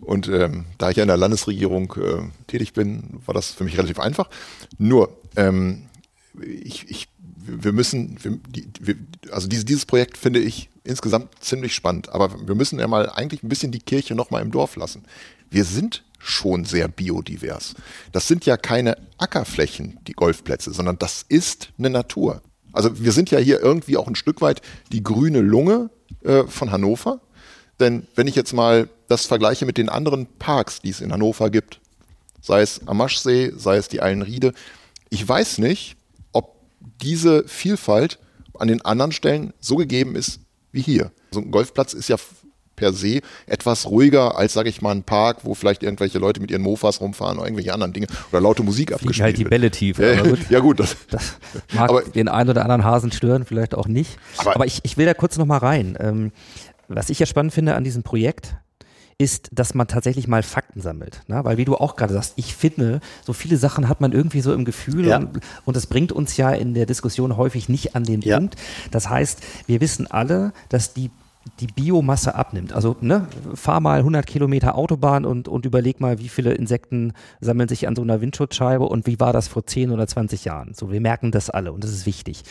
[0.00, 3.78] Und ähm, da ich ja in der Landesregierung äh, tätig bin, war das für mich
[3.78, 4.28] relativ einfach.
[4.78, 5.84] Nur, ähm,
[6.40, 8.96] ich, ich, wir müssen, wir, die, wir,
[9.30, 13.42] also dieses, dieses Projekt finde ich insgesamt ziemlich spannend, aber wir müssen ja mal eigentlich
[13.44, 15.04] ein bisschen die Kirche nochmal im Dorf lassen.
[15.50, 17.74] Wir sind schon sehr biodivers.
[18.12, 22.42] Das sind ja keine Ackerflächen, die Golfplätze, sondern das ist eine Natur.
[22.72, 25.90] Also wir sind ja hier irgendwie auch ein Stück weit die grüne Lunge
[26.22, 27.20] äh, von Hannover.
[27.80, 31.50] Denn wenn ich jetzt mal das vergleiche mit den anderen Parks, die es in Hannover
[31.50, 31.80] gibt,
[32.40, 34.54] sei es am Maschsee, sei es die Eilenriede,
[35.10, 35.96] ich weiß nicht,
[36.32, 36.56] ob
[37.02, 38.18] diese Vielfalt
[38.58, 41.10] an den anderen Stellen so gegeben ist wie hier.
[41.32, 42.16] So ein Golfplatz ist ja
[42.82, 46.50] per se etwas ruhiger als, sage ich mal, ein Park, wo vielleicht irgendwelche Leute mit
[46.50, 49.70] ihren Mofas rumfahren oder irgendwelche anderen Dinge oder laute Musik Fliegen abgespielt halt die Bälle
[49.70, 49.98] tief.
[49.98, 50.38] Ja, gut.
[50.50, 51.36] ja gut, das, das
[51.72, 54.18] mag aber, den einen oder anderen Hasen stören, vielleicht auch nicht.
[54.38, 55.96] Aber, aber ich, ich will da kurz noch mal rein.
[56.00, 56.32] Ähm,
[56.88, 58.56] was ich ja spannend finde an diesem Projekt,
[59.18, 61.20] ist, dass man tatsächlich mal Fakten sammelt.
[61.28, 61.44] Ne?
[61.44, 64.52] Weil wie du auch gerade sagst, ich finde, so viele Sachen hat man irgendwie so
[64.52, 65.18] im Gefühl ja.
[65.18, 68.38] und, und, das bringt uns ja in der Diskussion häufig nicht an den ja.
[68.38, 68.56] Punkt.
[68.90, 71.10] Das heißt, wir wissen alle, dass die
[71.60, 72.72] die Biomasse abnimmt.
[72.72, 77.68] Also ne, fahr mal 100 Kilometer Autobahn und, und überleg mal, wie viele Insekten sammeln
[77.68, 80.74] sich an so einer Windschutzscheibe und wie war das vor 10 oder 20 Jahren.
[80.74, 82.42] So, wir merken das alle und das ist wichtig.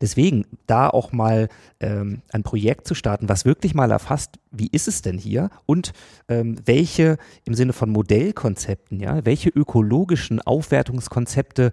[0.00, 1.48] Deswegen da auch mal
[1.80, 5.92] ähm, ein Projekt zu starten, was wirklich mal erfasst, wie ist es denn hier und
[6.28, 11.72] ähm, welche im Sinne von Modellkonzepten, ja, welche ökologischen Aufwertungskonzepte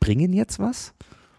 [0.00, 0.94] bringen jetzt was?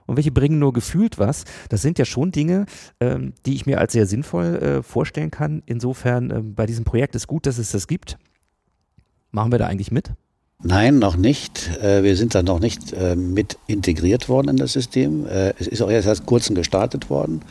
[0.06, 1.46] Und welche bringen nur gefühlt was.
[1.70, 2.66] Das sind ja schon Dinge,
[3.00, 5.64] ähm, die ich mir als sehr sinnvoll äh, vorstellen kann.
[5.66, 8.18] Insofern äh, bei diesem Projekt ist gut, dass es das gibt.
[9.32, 10.12] Machen wir da eigentlich mit?
[10.66, 11.70] Nein, noch nicht.
[11.82, 15.26] Äh, wir sind da noch nicht äh, mit integriert worden in das System.
[15.26, 17.42] Äh, es ist auch erst seit kurzem gestartet worden.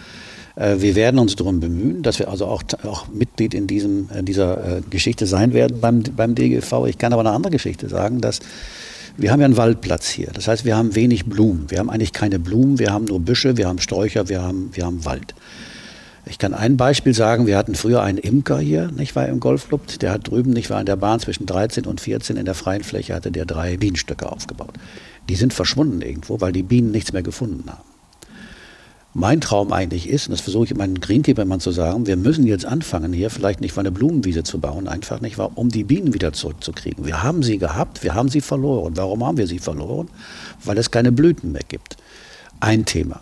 [0.55, 5.27] Wir werden uns darum bemühen, dass wir also auch, auch Mitglied in diesem, dieser Geschichte
[5.27, 6.85] sein werden beim, beim DGV.
[6.89, 8.41] Ich kann aber eine andere Geschichte sagen, dass
[9.17, 10.31] wir haben ja einen Waldplatz hier.
[10.33, 11.71] Das heißt, wir haben wenig Blumen.
[11.71, 14.85] Wir haben eigentlich keine Blumen, wir haben nur Büsche, wir haben Sträucher, wir haben, wir
[14.85, 15.35] haben Wald.
[16.25, 19.99] Ich kann ein Beispiel sagen, wir hatten früher einen Imker hier, nicht wahr, im Golfclub.
[19.99, 22.85] Der hat drüben, nicht wahr, in der Bahn zwischen 13 und 14 in der freien
[22.85, 24.75] Fläche hatte der drei Bienenstöcke aufgebaut.
[25.29, 27.92] Die sind verschwunden irgendwo, weil die Bienen nichts mehr gefunden haben
[29.15, 32.47] mein Traum eigentlich ist, und das versuche ich meinen Greenkeeper immer zu sagen, wir müssen
[32.47, 36.15] jetzt anfangen, hier vielleicht nicht mal eine Blumenwiese zu bauen, einfach nicht, um die Bienen
[36.15, 37.05] wieder zurückzukriegen.
[37.05, 38.97] Wir haben sie gehabt, wir haben sie verloren.
[38.97, 40.09] Warum haben wir sie verloren?
[40.65, 41.97] Weil es keine Blüten mehr gibt.
[42.61, 43.21] Ein Thema.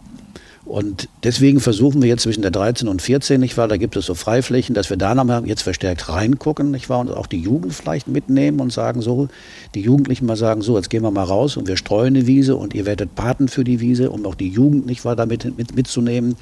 [0.70, 4.06] Und deswegen versuchen wir jetzt zwischen der 13 und 14, nicht wahr, da gibt es
[4.06, 7.74] so Freiflächen, dass wir da nochmal jetzt verstärkt reingucken, nicht wahr, und auch die Jugend
[7.74, 9.26] vielleicht mitnehmen und sagen so,
[9.74, 12.54] die Jugendlichen mal sagen so, jetzt gehen wir mal raus und wir streuen eine Wiese
[12.54, 15.74] und ihr werdet Paten für die Wiese, um auch die Jugend, nicht wahr, damit mit,
[15.74, 16.36] mitzunehmen,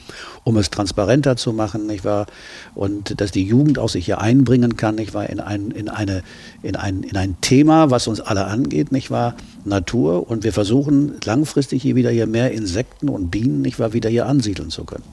[0.44, 2.26] um es transparenter zu machen, nicht wahr,
[2.74, 6.22] und dass die Jugend auch sich hier einbringen kann, nicht wahr, in ein, in eine,
[6.62, 10.28] in ein, in ein Thema, was uns alle angeht, nicht wahr, Natur.
[10.28, 14.17] Und wir versuchen langfristig hier wieder hier mehr Insekten und Bienen, nicht wahr, wieder hier
[14.26, 15.04] ansiedeln zu können.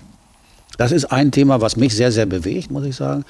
[0.78, 3.24] Das ist ein Thema, was mich sehr, sehr bewegt, muss ich sagen.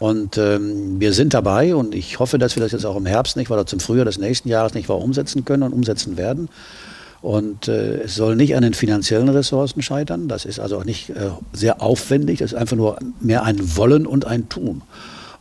[0.00, 3.36] Und ähm, wir sind dabei und ich hoffe, dass wir das jetzt auch im Herbst
[3.36, 6.48] nicht, oder zum Frühjahr des nächsten Jahres nicht wahr umsetzen können und umsetzen werden.
[7.22, 10.26] Und äh, es soll nicht an den finanziellen Ressourcen scheitern.
[10.26, 12.38] Das ist also auch nicht äh, sehr aufwendig.
[12.38, 14.80] Das ist einfach nur mehr ein Wollen und ein Tun.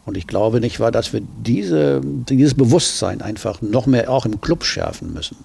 [0.06, 4.42] Und ich glaube nicht wahr, dass wir diese, dieses Bewusstsein einfach noch mehr auch im
[4.42, 5.38] Club schärfen müssen.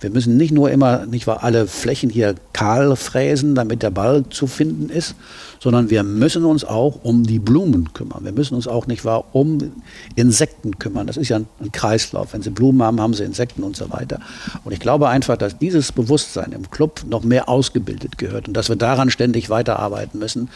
[0.00, 4.24] Wir müssen nicht nur immer, nicht wahr, alle Flächen hier kahl fräsen, damit der Ball
[4.28, 5.14] zu finden ist,
[5.60, 8.24] sondern wir müssen uns auch um die Blumen kümmern.
[8.24, 9.72] Wir müssen uns auch, nicht wahr, um
[10.14, 11.06] Insekten kümmern.
[11.06, 12.32] Das ist ja ein, Kreislauf.
[12.34, 14.20] Wenn Sie Blumen haben, haben Sie Insekten und so weiter.
[14.64, 18.68] Und ich glaube einfach, dass dieses Bewusstsein im Club noch mehr ausgebildet gehört und dass
[18.68, 20.50] wir daran ständig weiterarbeiten müssen.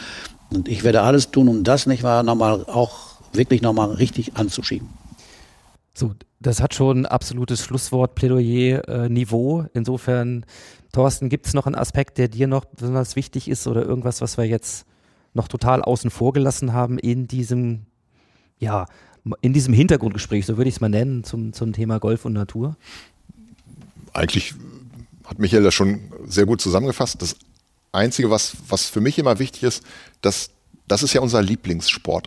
[0.50, 4.88] Und ich werde alles tun, um das, nicht wahr, nochmal auch wirklich nochmal richtig anzuschieben.
[5.94, 9.62] So, das hat schon absolutes Schlusswort, Plädoyer-Niveau.
[9.62, 10.46] Äh, Insofern,
[10.92, 14.38] Thorsten, gibt es noch einen Aspekt, der dir noch besonders wichtig ist oder irgendwas, was
[14.38, 14.86] wir jetzt
[15.34, 17.82] noch total außen vor gelassen haben in diesem,
[18.58, 18.86] ja,
[19.42, 22.76] in diesem Hintergrundgespräch, so würde ich es mal nennen, zum, zum Thema Golf und Natur?
[24.14, 24.54] Eigentlich
[25.24, 27.20] hat Michael das schon sehr gut zusammengefasst.
[27.20, 27.36] Das
[27.92, 29.84] Einzige, was, was für mich immer wichtig ist,
[30.22, 30.50] dass
[30.88, 32.26] das ist ja unser Lieblingssport.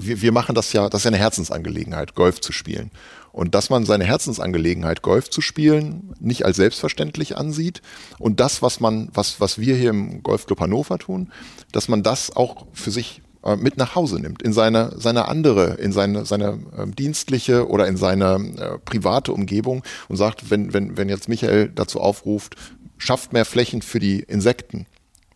[0.00, 2.90] Wir, wir machen das ja, das ist ja eine Herzensangelegenheit, Golf zu spielen.
[3.32, 7.80] Und dass man seine Herzensangelegenheit, Golf zu spielen, nicht als selbstverständlich ansieht
[8.18, 11.32] und das, was man, was, was wir hier im Golfclub Hannover tun,
[11.72, 15.74] dass man das auch für sich äh, mit nach Hause nimmt, in seine, seine andere,
[15.74, 20.96] in seine, seine äh, dienstliche oder in seine äh, private Umgebung und sagt, wenn, wenn,
[20.96, 22.56] wenn jetzt Michael dazu aufruft,
[22.98, 24.86] schafft mehr Flächen für die Insekten.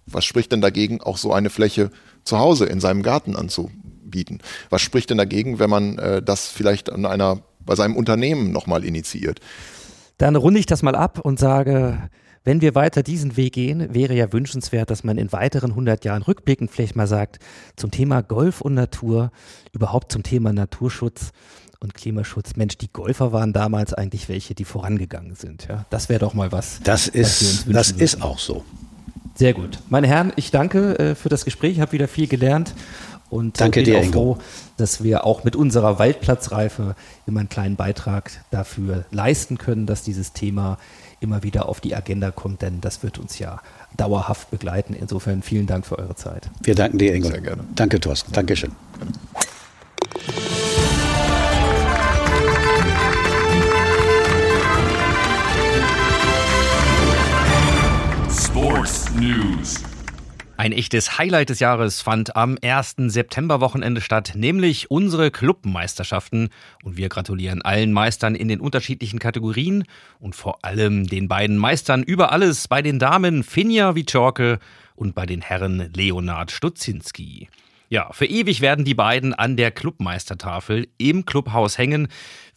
[0.07, 1.91] Was spricht denn dagegen, auch so eine Fläche
[2.23, 4.41] zu Hause in seinem Garten anzubieten.
[4.71, 8.85] Was spricht denn dagegen, wenn man äh, das vielleicht an einer, bei seinem Unternehmen nochmal
[8.85, 9.41] initiiert?
[10.19, 12.09] Dann runde ich das mal ab und sage,
[12.47, 16.23] wenn wir weiter diesen Weg gehen, wäre ja wünschenswert, dass man in weiteren 100 Jahren
[16.23, 17.41] rückblickend vielleicht mal sagt,
[17.75, 19.33] zum Thema Golf und Natur,
[19.73, 21.33] überhaupt zum Thema Naturschutz
[21.81, 22.55] und Klimaschutz.
[22.55, 25.67] Mensch, die Golfer waren damals eigentlich welche, die vorangegangen sind.
[25.69, 26.81] Ja, das wäre doch mal was.
[26.85, 28.65] Das ist, das ist auch so.
[29.35, 29.81] Sehr gut.
[29.91, 32.75] Meine Herren, ich danke äh, für das Gespräch, ich habe wieder viel gelernt
[33.31, 34.39] und äh, danke bin dir, auch froh,
[34.77, 36.95] dass wir auch mit unserer Waldplatzreife
[37.27, 40.79] immer einen kleinen Beitrag dafür leisten können, dass dieses Thema
[41.21, 43.61] immer wieder auf die Agenda kommt, denn das wird uns ja
[43.97, 44.95] dauerhaft begleiten.
[44.95, 46.51] Insofern vielen Dank für eure Zeit.
[46.63, 47.29] Wir danken dir, Ingo.
[47.29, 47.65] Sehr gerne.
[47.75, 48.33] Danke, Thorsten.
[48.33, 48.73] Dankeschön.
[58.31, 59.96] Sports News.
[60.59, 62.95] Ein echtes Highlight des Jahres fand am 1.
[63.09, 66.49] Septemberwochenende statt, nämlich unsere Clubmeisterschaften.
[66.83, 69.85] Und wir gratulieren allen Meistern in den unterschiedlichen Kategorien
[70.19, 74.59] und vor allem den beiden Meistern über alles bei den Damen Finja Wiczorke
[74.95, 77.49] und bei den Herren Leonard Stutzinski.
[77.89, 82.09] Ja, für ewig werden die beiden an der Clubmeistertafel im Clubhaus hängen.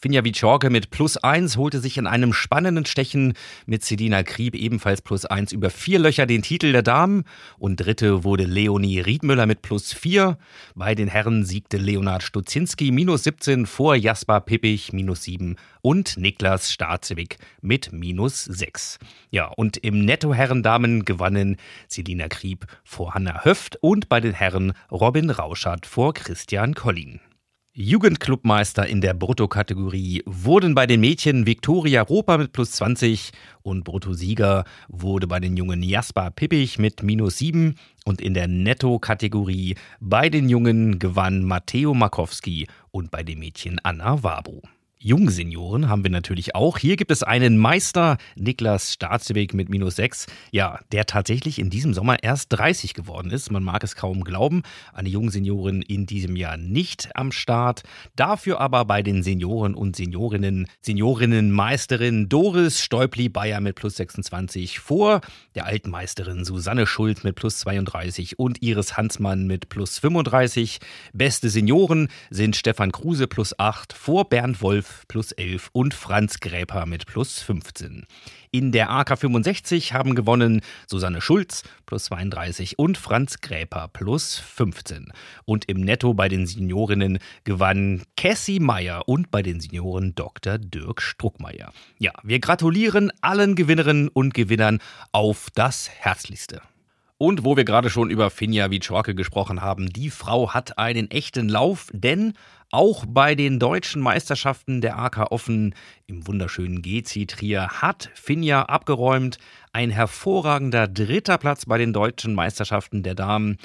[0.01, 3.33] Finja Wiczorke mit plus eins holte sich in einem spannenden Stechen
[3.65, 7.25] mit Sedina Krieb ebenfalls plus eins über vier Löcher den Titel der Damen
[7.57, 10.37] und dritte wurde Leonie Riedmüller mit plus vier.
[10.73, 16.71] Bei den Herren siegte Leonard Stutzinski minus 17 vor Jasper Pippich minus sieben und Niklas
[16.71, 18.99] Starzewig mit minus sechs.
[19.31, 21.57] Ja, und im Netto-Herren-Damen gewannen
[21.89, 27.19] Selina Krieb vor Hanna Höft und bei den Herren Robin Rauschert vor Christian Collin.
[27.81, 34.65] Jugendclubmeister in der Bruttokategorie wurden bei den Mädchen Viktoria Roper mit plus 20 und Bruttosieger
[34.89, 40.49] wurde bei den Jungen Jasper Pippich mit minus 7 und in der Netto-Kategorie bei den
[40.49, 44.59] Jungen gewann Matteo Markowski und bei den Mädchen Anna Wabu.
[45.01, 46.77] Jungsenioren haben wir natürlich auch.
[46.77, 51.93] Hier gibt es einen Meister, Niklas Staatsweg mit minus 6, ja, der tatsächlich in diesem
[51.93, 53.49] Sommer erst 30 geworden ist.
[53.49, 54.61] Man mag es kaum glauben.
[54.91, 57.83] Eine Jungseniorin in diesem Jahr nicht am Start.
[58.17, 65.21] Dafür aber bei den Senioren und Seniorinnen, Seniorinnenmeisterin Doris Stäubli-Bayer mit plus 26 vor
[65.55, 70.79] der Altmeisterin Susanne Schuld mit plus 32 und Iris Hansmann mit plus 35.
[71.13, 76.85] Beste Senioren sind Stefan Kruse plus 8 vor Bernd Wolf plus 11 und Franz Gräper
[76.85, 78.05] mit plus 15.
[78.51, 85.13] In der AK 65 haben gewonnen Susanne Schulz plus 32 und Franz Gräper plus 15.
[85.45, 90.57] Und im Netto bei den Seniorinnen gewann Cassie Meyer und bei den Senioren Dr.
[90.57, 91.71] Dirk Struckmeier.
[91.97, 94.79] Ja, wir gratulieren allen Gewinnerinnen und Gewinnern
[95.11, 96.61] auf das Herzlichste.
[97.21, 101.49] Und wo wir gerade schon über Finja Wiczorke gesprochen haben, die Frau hat einen echten
[101.49, 102.33] Lauf, denn
[102.71, 105.73] Auch bei den deutschen Meisterschaften der AK Offen
[106.05, 109.39] im wunderschönen GC Trier hat Finja abgeräumt.
[109.73, 113.57] Ein hervorragender dritter Platz bei den deutschen Meisterschaften der Damen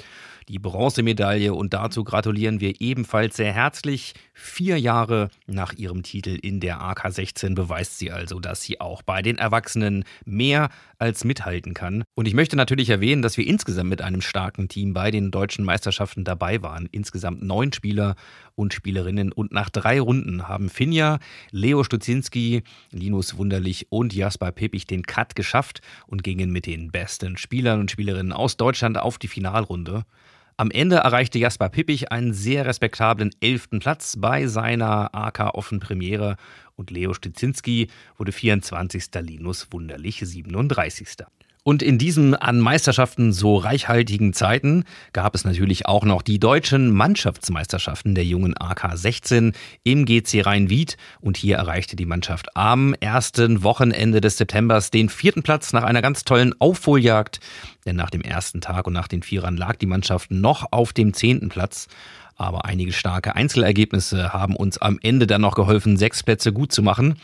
[0.47, 4.13] die Bronzemedaille und dazu gratulieren wir ebenfalls sehr herzlich.
[4.33, 9.21] Vier Jahre nach ihrem Titel in der AK16 beweist sie also, dass sie auch bei
[9.21, 12.03] den Erwachsenen mehr als mithalten kann.
[12.13, 15.65] Und ich möchte natürlich erwähnen, dass wir insgesamt mit einem starken Team bei den deutschen
[15.65, 16.87] Meisterschaften dabei waren.
[16.91, 18.15] Insgesamt neun Spieler
[18.55, 19.31] und Spielerinnen.
[19.31, 21.19] Und nach drei Runden haben Finja,
[21.51, 27.37] Leo Stutzinski, Linus Wunderlich und Jasper Pepich den Cut geschafft und gingen mit den besten
[27.37, 30.05] Spielern und Spielerinnen aus Deutschland auf die Finalrunde.
[30.57, 36.37] Am Ende erreichte Jasper Pippich einen sehr respektablen elften Platz bei seiner AK Offen Premiere
[36.77, 39.09] und Leo Stitzinski wurde 24.
[39.19, 41.25] Linus Wunderlich 37.
[41.67, 46.91] Und in diesen an Meisterschaften so reichhaltigen Zeiten gab es natürlich auch noch die deutschen
[46.91, 50.95] Mannschaftsmeisterschaften der jungen AK 16 im GC Rhein-Wied.
[51.21, 56.03] Und hier erreichte die Mannschaft am ersten Wochenende des Septembers den vierten Platz nach einer
[56.03, 57.39] ganz tollen Aufholjagd.
[57.87, 61.15] Denn nach dem ersten Tag und nach den Vierern lag die Mannschaft noch auf dem
[61.15, 61.87] zehnten Platz.
[62.37, 66.83] Aber einige starke Einzelergebnisse haben uns am Ende dann noch geholfen, sechs Plätze gut zu
[66.83, 67.15] machen.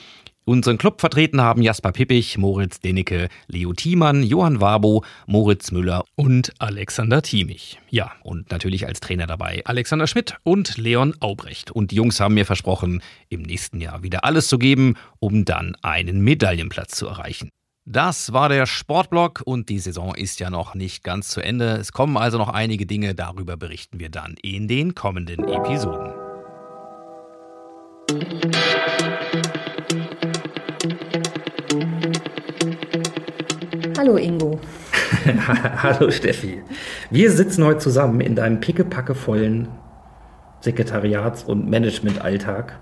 [0.51, 6.51] Unseren Club vertreten haben Jasper Pippich, Moritz Denecke, Leo Thiemann, Johann Warbo, Moritz Müller und
[6.59, 7.79] Alexander Thiemich.
[7.89, 11.71] Ja, und natürlich als Trainer dabei Alexander Schmidt und Leon Aubrecht.
[11.71, 15.77] Und die Jungs haben mir versprochen, im nächsten Jahr wieder alles zu geben, um dann
[15.83, 17.47] einen Medaillenplatz zu erreichen.
[17.85, 21.77] Das war der Sportblock und die Saison ist ja noch nicht ganz zu Ende.
[21.77, 26.11] Es kommen also noch einige Dinge, darüber berichten wir dann in den kommenden Episoden.
[34.01, 34.59] Hallo Ingo.
[35.83, 36.63] Hallo Steffi.
[37.11, 39.67] Wir sitzen heute zusammen in deinem pickepackevollen
[40.59, 42.79] Sekretariats- und Managementalltag,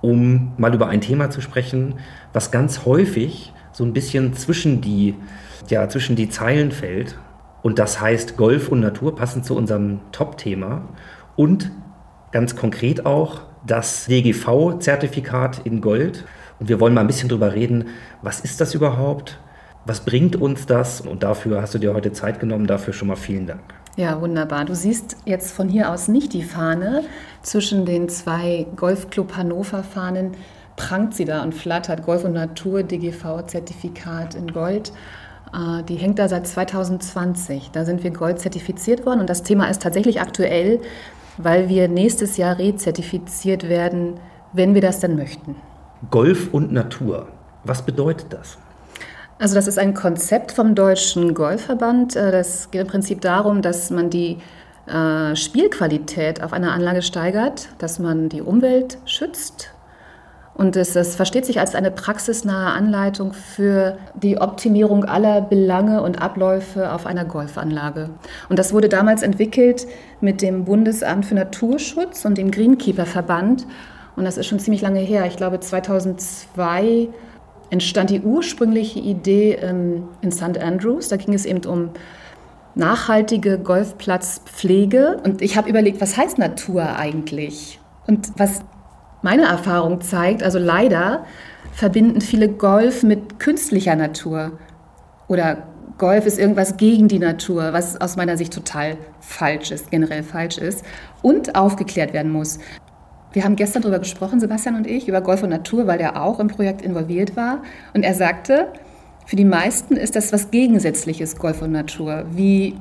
[0.00, 1.96] um mal über ein Thema zu sprechen,
[2.32, 5.16] was ganz häufig so ein bisschen zwischen die,
[5.70, 7.18] ja, zwischen die Zeilen fällt.
[7.62, 10.82] Und das heißt Golf und Natur, passend zu unserem Top-Thema.
[11.34, 11.72] Und
[12.30, 16.24] ganz konkret auch das DGV-Zertifikat in Gold.
[16.60, 17.88] Und wir wollen mal ein bisschen drüber reden,
[18.22, 19.40] was ist das überhaupt?
[19.86, 21.02] Was bringt uns das?
[21.02, 22.66] Und dafür hast du dir heute Zeit genommen.
[22.66, 23.60] Dafür schon mal vielen Dank.
[23.96, 24.64] Ja, wunderbar.
[24.64, 27.04] Du siehst jetzt von hier aus nicht die Fahne.
[27.42, 30.32] Zwischen den zwei Golfclub Hannover-Fahnen
[30.76, 32.04] prangt sie da und flattert.
[32.04, 34.92] Golf und Natur, DGV-Zertifikat in Gold.
[35.52, 37.70] Äh, die hängt da seit 2020.
[37.70, 39.20] Da sind wir Gold zertifiziert worden.
[39.20, 40.80] Und das Thema ist tatsächlich aktuell,
[41.36, 44.14] weil wir nächstes Jahr rezertifiziert werden,
[44.52, 45.56] wenn wir das denn möchten.
[46.10, 47.28] Golf und Natur.
[47.64, 48.58] Was bedeutet das?
[49.38, 52.16] Also das ist ein Konzept vom Deutschen Golfverband.
[52.16, 54.38] Äh, das geht im Prinzip darum, dass man die
[54.86, 59.70] äh, Spielqualität auf einer Anlage steigert, dass man die Umwelt schützt.
[60.54, 66.22] Und es, es versteht sich als eine praxisnahe Anleitung für die Optimierung aller Belange und
[66.22, 68.10] Abläufe auf einer Golfanlage.
[68.48, 69.88] Und das wurde damals entwickelt
[70.20, 73.66] mit dem Bundesamt für Naturschutz und dem Greenkeeper-Verband.
[74.14, 75.26] Und das ist schon ziemlich lange her.
[75.26, 77.08] Ich glaube, 2002
[77.74, 80.58] entstand die ursprüngliche Idee ähm, in St.
[80.58, 81.08] Andrews.
[81.08, 81.90] Da ging es eben um
[82.76, 85.20] nachhaltige Golfplatzpflege.
[85.24, 87.80] Und ich habe überlegt, was heißt Natur eigentlich?
[88.06, 88.60] Und was
[89.22, 91.24] meine Erfahrung zeigt, also leider
[91.72, 94.52] verbinden viele Golf mit künstlicher Natur.
[95.26, 95.64] Oder
[95.98, 100.58] Golf ist irgendwas gegen die Natur, was aus meiner Sicht total falsch ist, generell falsch
[100.58, 100.84] ist
[101.22, 102.60] und aufgeklärt werden muss.
[103.34, 106.38] Wir haben gestern darüber gesprochen, Sebastian und ich, über Golf und Natur, weil der auch
[106.38, 107.62] im Projekt involviert war.
[107.92, 108.68] Und er sagte,
[109.26, 112.76] für die meisten ist das was Gegensätzliches, Golf und Natur, wie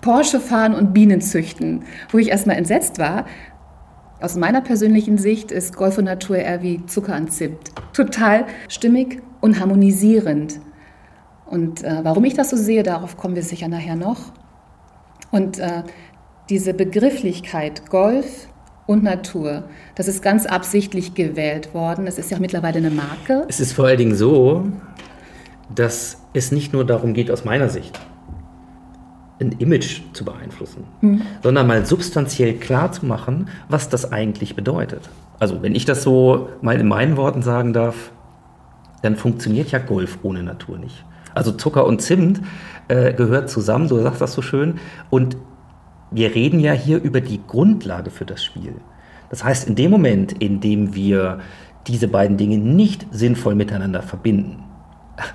[0.00, 3.26] Porsche fahren und Bienen züchten, wo ich erstmal entsetzt war.
[4.22, 7.72] Aus meiner persönlichen Sicht ist Golf und Natur eher wie Zucker und Zimt.
[7.92, 10.60] Total stimmig und harmonisierend.
[11.44, 14.32] Und äh, warum ich das so sehe, darauf kommen wir sicher nachher noch.
[15.30, 15.82] Und äh,
[16.48, 18.48] diese Begrifflichkeit Golf
[18.86, 19.64] und Natur.
[19.94, 22.06] Das ist ganz absichtlich gewählt worden.
[22.06, 23.44] Es ist ja mittlerweile eine Marke.
[23.48, 24.66] Es ist vor allen Dingen so,
[25.74, 27.98] dass es nicht nur darum geht, aus meiner Sicht,
[29.40, 31.22] ein Image zu beeinflussen, mhm.
[31.42, 35.08] sondern mal substanziell klar zu machen, was das eigentlich bedeutet.
[35.40, 38.12] Also wenn ich das so mal in meinen Worten sagen darf,
[39.02, 41.04] dann funktioniert ja Golf ohne Natur nicht.
[41.34, 42.40] Also Zucker und Zimt
[42.88, 44.78] äh, gehört zusammen, du sagst das so schön,
[45.10, 45.36] und
[46.14, 48.76] wir reden ja hier über die Grundlage für das Spiel.
[49.30, 51.40] Das heißt, in dem Moment, in dem wir
[51.88, 54.62] diese beiden Dinge nicht sinnvoll miteinander verbinden,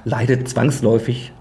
[0.06, 1.34] leidet zwangsläufig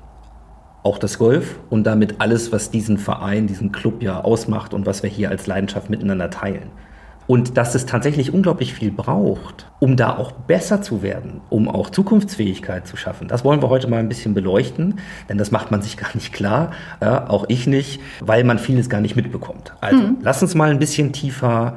[0.82, 5.02] auch das Golf und damit alles, was diesen Verein, diesen Club ja ausmacht und was
[5.02, 6.70] wir hier als Leidenschaft miteinander teilen.
[7.28, 11.90] Und dass es tatsächlich unglaublich viel braucht, um da auch besser zu werden, um auch
[11.90, 13.28] Zukunftsfähigkeit zu schaffen.
[13.28, 16.32] Das wollen wir heute mal ein bisschen beleuchten, denn das macht man sich gar nicht
[16.32, 19.74] klar, ja, auch ich nicht, weil man vieles gar nicht mitbekommt.
[19.80, 20.16] Also mhm.
[20.22, 21.76] lass uns mal ein bisschen tiefer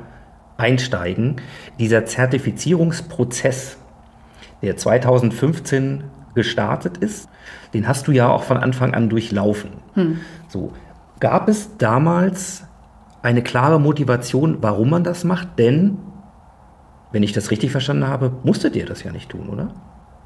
[0.57, 1.35] einsteigen.
[1.79, 3.77] Dieser Zertifizierungsprozess,
[4.61, 7.27] der 2015 gestartet ist,
[7.73, 9.71] den hast du ja auch von Anfang an durchlaufen.
[9.95, 10.21] Mhm.
[10.47, 10.71] So,
[11.19, 12.63] gab es damals
[13.21, 15.97] eine klare Motivation, warum man das macht, denn,
[17.11, 19.73] wenn ich das richtig verstanden habe, musstet ihr das ja nicht tun, oder?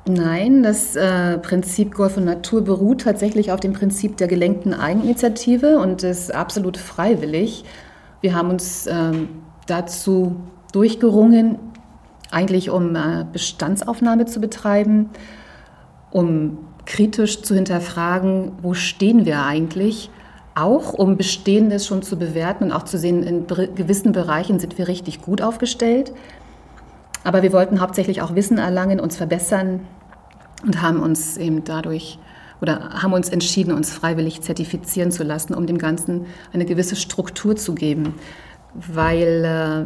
[0.07, 5.79] Nein, das äh, Prinzip Golf und Natur beruht tatsächlich auf dem Prinzip der gelenkten Eigeninitiative
[5.79, 7.65] und ist absolut freiwillig.
[8.21, 9.29] Wir haben uns ähm,
[9.65, 10.35] dazu
[10.73, 11.57] durchgerungen,
[12.29, 15.09] eigentlich um äh, Bestandsaufnahme zu betreiben,
[16.11, 20.11] um kritisch zu hinterfragen, wo stehen wir eigentlich
[20.55, 23.45] auch um Bestehendes schon zu bewerten und auch zu sehen, in
[23.75, 26.13] gewissen Bereichen sind wir richtig gut aufgestellt.
[27.25, 29.81] Aber wir wollten hauptsächlich auch Wissen erlangen, uns verbessern
[30.63, 32.19] und haben uns eben dadurch
[32.61, 37.57] oder haben uns entschieden, uns freiwillig zertifizieren zu lassen, um dem Ganzen eine gewisse Struktur
[37.57, 38.13] zu geben,
[38.73, 39.85] weil äh,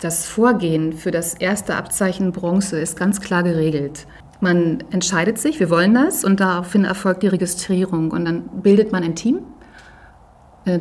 [0.00, 4.06] das Vorgehen für das erste Abzeichen Bronze ist ganz klar geregelt.
[4.40, 9.02] Man entscheidet sich, wir wollen das und daraufhin erfolgt die Registrierung und dann bildet man
[9.02, 9.40] ein Team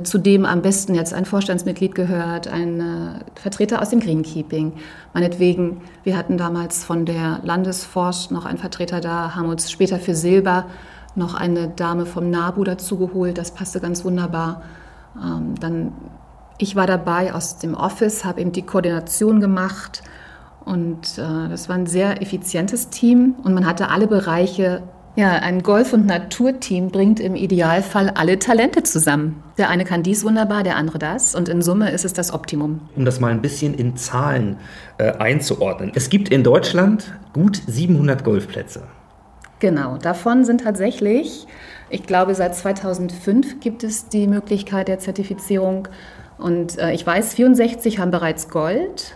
[0.04, 4.74] zu dem am besten jetzt ein Vorstandsmitglied gehört, ein äh, Vertreter aus dem Greenkeeping.
[5.14, 10.16] Meinetwegen, wir hatten damals von der Landesforst noch einen Vertreter da, haben uns später für
[10.16, 10.68] Silber
[11.16, 13.38] noch eine Dame vom NABU dazu geholt.
[13.38, 14.64] Das passte ganz wunderbar.
[15.22, 15.92] Ähm, dann,
[16.58, 20.02] ich war dabei aus dem Office, habe eben die Koordination gemacht.
[20.66, 24.82] Und äh, das war ein sehr effizientes Team und man hatte alle Bereiche
[25.16, 29.44] ja, ein Golf- und Naturteam bringt im Idealfall alle Talente zusammen.
[29.60, 31.36] Der eine kann dies wunderbar, der andere das.
[31.36, 32.82] Und in Summe ist es das Optimum.
[32.96, 34.58] Um das mal ein bisschen in Zahlen
[34.98, 35.92] äh, einzuordnen.
[35.94, 38.84] Es gibt in Deutschland gut 700 Golfplätze.
[39.60, 41.48] Genau, davon sind tatsächlich,
[41.90, 45.88] ich glaube, seit 2005 gibt es die Möglichkeit der Zertifizierung.
[46.40, 49.16] Und äh, ich weiß, 64 haben bereits Gold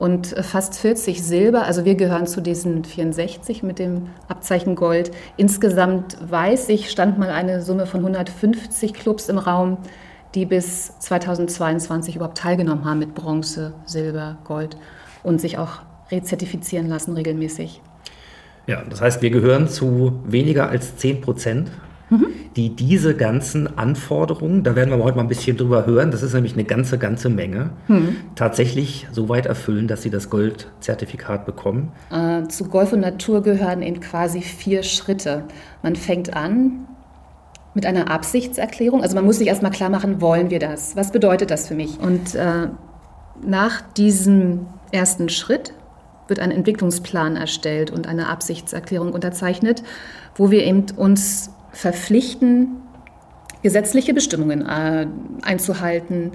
[0.00, 1.66] und fast 40 Silber.
[1.66, 5.10] Also wir gehören zu diesen 64 mit dem Abzeichen Gold.
[5.36, 9.76] Insgesamt weiß ich, stand mal eine Summe von 150 Clubs im Raum,
[10.34, 14.78] die bis 2022 überhaupt teilgenommen haben mit Bronze, Silber, Gold
[15.22, 17.82] und sich auch rezertifizieren lassen regelmäßig.
[18.66, 21.70] Ja, das heißt, wir gehören zu weniger als 10 Prozent
[22.56, 26.34] die diese ganzen Anforderungen, da werden wir heute mal ein bisschen drüber hören, das ist
[26.34, 28.16] nämlich eine ganze, ganze Menge, mhm.
[28.34, 31.92] tatsächlich so weit erfüllen, dass sie das Goldzertifikat bekommen?
[32.10, 35.44] Äh, zu Golf und Natur gehören eben quasi vier Schritte.
[35.82, 36.86] Man fängt an
[37.74, 39.02] mit einer Absichtserklärung.
[39.02, 40.96] Also man muss sich erstmal klar machen, wollen wir das?
[40.96, 42.00] Was bedeutet das für mich?
[42.00, 42.68] Und äh,
[43.46, 45.72] nach diesem ersten Schritt
[46.26, 49.82] wird ein Entwicklungsplan erstellt und eine Absichtserklärung unterzeichnet,
[50.34, 52.82] wo wir eben uns verpflichten,
[53.62, 55.06] gesetzliche Bestimmungen äh,
[55.42, 56.32] einzuhalten.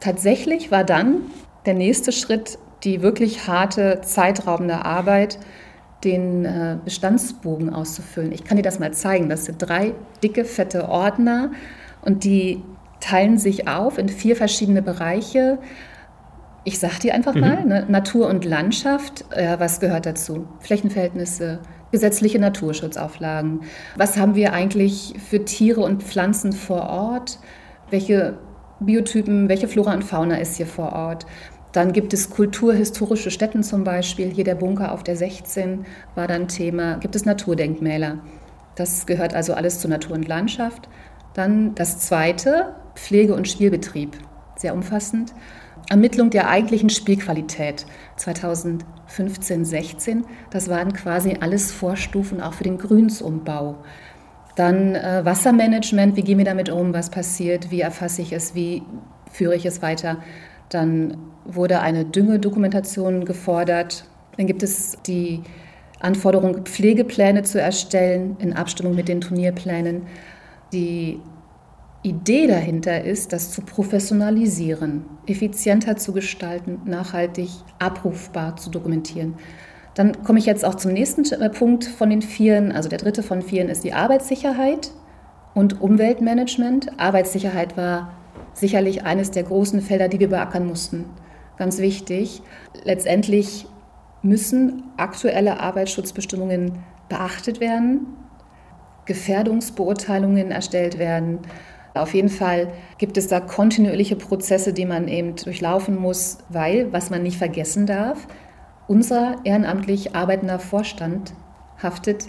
[0.00, 1.22] Tatsächlich war dann
[1.66, 5.38] der nächste Schritt die wirklich harte, zeitraubende Arbeit,
[6.04, 8.32] den äh, Bestandsbogen auszufüllen.
[8.32, 9.28] Ich kann dir das mal zeigen.
[9.28, 11.50] Das sind drei dicke, fette Ordner
[12.02, 12.62] und die
[13.00, 15.58] teilen sich auf in vier verschiedene Bereiche.
[16.64, 17.40] Ich sage dir einfach mhm.
[17.40, 17.86] mal, ne?
[17.88, 20.46] Natur und Landschaft, äh, was gehört dazu?
[20.60, 21.60] Flächenverhältnisse,
[21.92, 23.60] gesetzliche Naturschutzauflagen.
[23.96, 27.38] Was haben wir eigentlich für Tiere und Pflanzen vor Ort?
[27.90, 28.38] Welche
[28.80, 31.26] Biotypen, welche Flora und Fauna ist hier vor Ort?
[31.72, 34.30] Dann gibt es kulturhistorische Stätten zum Beispiel.
[34.30, 35.84] Hier der Bunker auf der 16
[36.14, 36.96] war dann Thema.
[36.96, 38.18] Gibt es Naturdenkmäler?
[38.76, 40.88] Das gehört also alles zur Natur und Landschaft.
[41.34, 44.16] Dann das zweite, Pflege- und Spielbetrieb.
[44.56, 45.34] Sehr umfassend.
[45.88, 50.24] Ermittlung der eigentlichen Spielqualität 2015, 16.
[50.50, 53.76] Das waren quasi alles Vorstufen auch für den Grünsumbau.
[54.56, 58.82] Dann äh, Wassermanagement, wie gehen wir damit um, was passiert, wie erfasse ich es, wie
[59.30, 60.18] führe ich es weiter.
[60.70, 64.04] Dann wurde eine Düngedokumentation gefordert.
[64.36, 65.42] Dann gibt es die
[66.00, 70.02] Anforderung, Pflegepläne zu erstellen in Abstimmung mit den Turnierplänen.
[70.72, 71.20] Die
[72.06, 77.48] Idee dahinter ist, das zu professionalisieren, effizienter zu gestalten, nachhaltig
[77.80, 79.34] abrufbar zu dokumentieren.
[79.94, 82.70] Dann komme ich jetzt auch zum nächsten äh, Punkt von den Vieren.
[82.70, 84.92] Also der dritte von vieren ist die Arbeitssicherheit
[85.52, 86.92] und Umweltmanagement.
[87.00, 88.12] Arbeitssicherheit war
[88.52, 91.06] sicherlich eines der großen Felder, die wir beackern mussten.
[91.56, 92.40] Ganz wichtig.
[92.84, 93.66] Letztendlich
[94.22, 96.78] müssen aktuelle Arbeitsschutzbestimmungen
[97.08, 98.06] beachtet werden,
[99.06, 101.40] Gefährdungsbeurteilungen erstellt werden
[102.02, 102.68] Auf jeden Fall
[102.98, 107.86] gibt es da kontinuierliche Prozesse, die man eben durchlaufen muss, weil, was man nicht vergessen
[107.86, 108.26] darf,
[108.88, 111.32] unser ehrenamtlich arbeitender Vorstand
[111.82, 112.26] haftet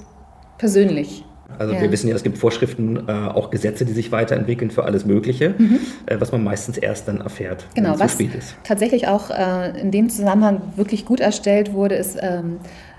[0.57, 1.23] persönlich
[1.57, 1.81] also ja.
[1.81, 5.55] wir wissen ja, es gibt Vorschriften, äh, auch Gesetze, die sich weiterentwickeln für alles Mögliche,
[5.57, 5.79] mhm.
[6.05, 8.55] äh, was man meistens erst dann erfährt, genau, wenn es zu spät ist.
[8.63, 12.57] Tatsächlich auch äh, in dem Zusammenhang wirklich gut erstellt wurde, ist ähm,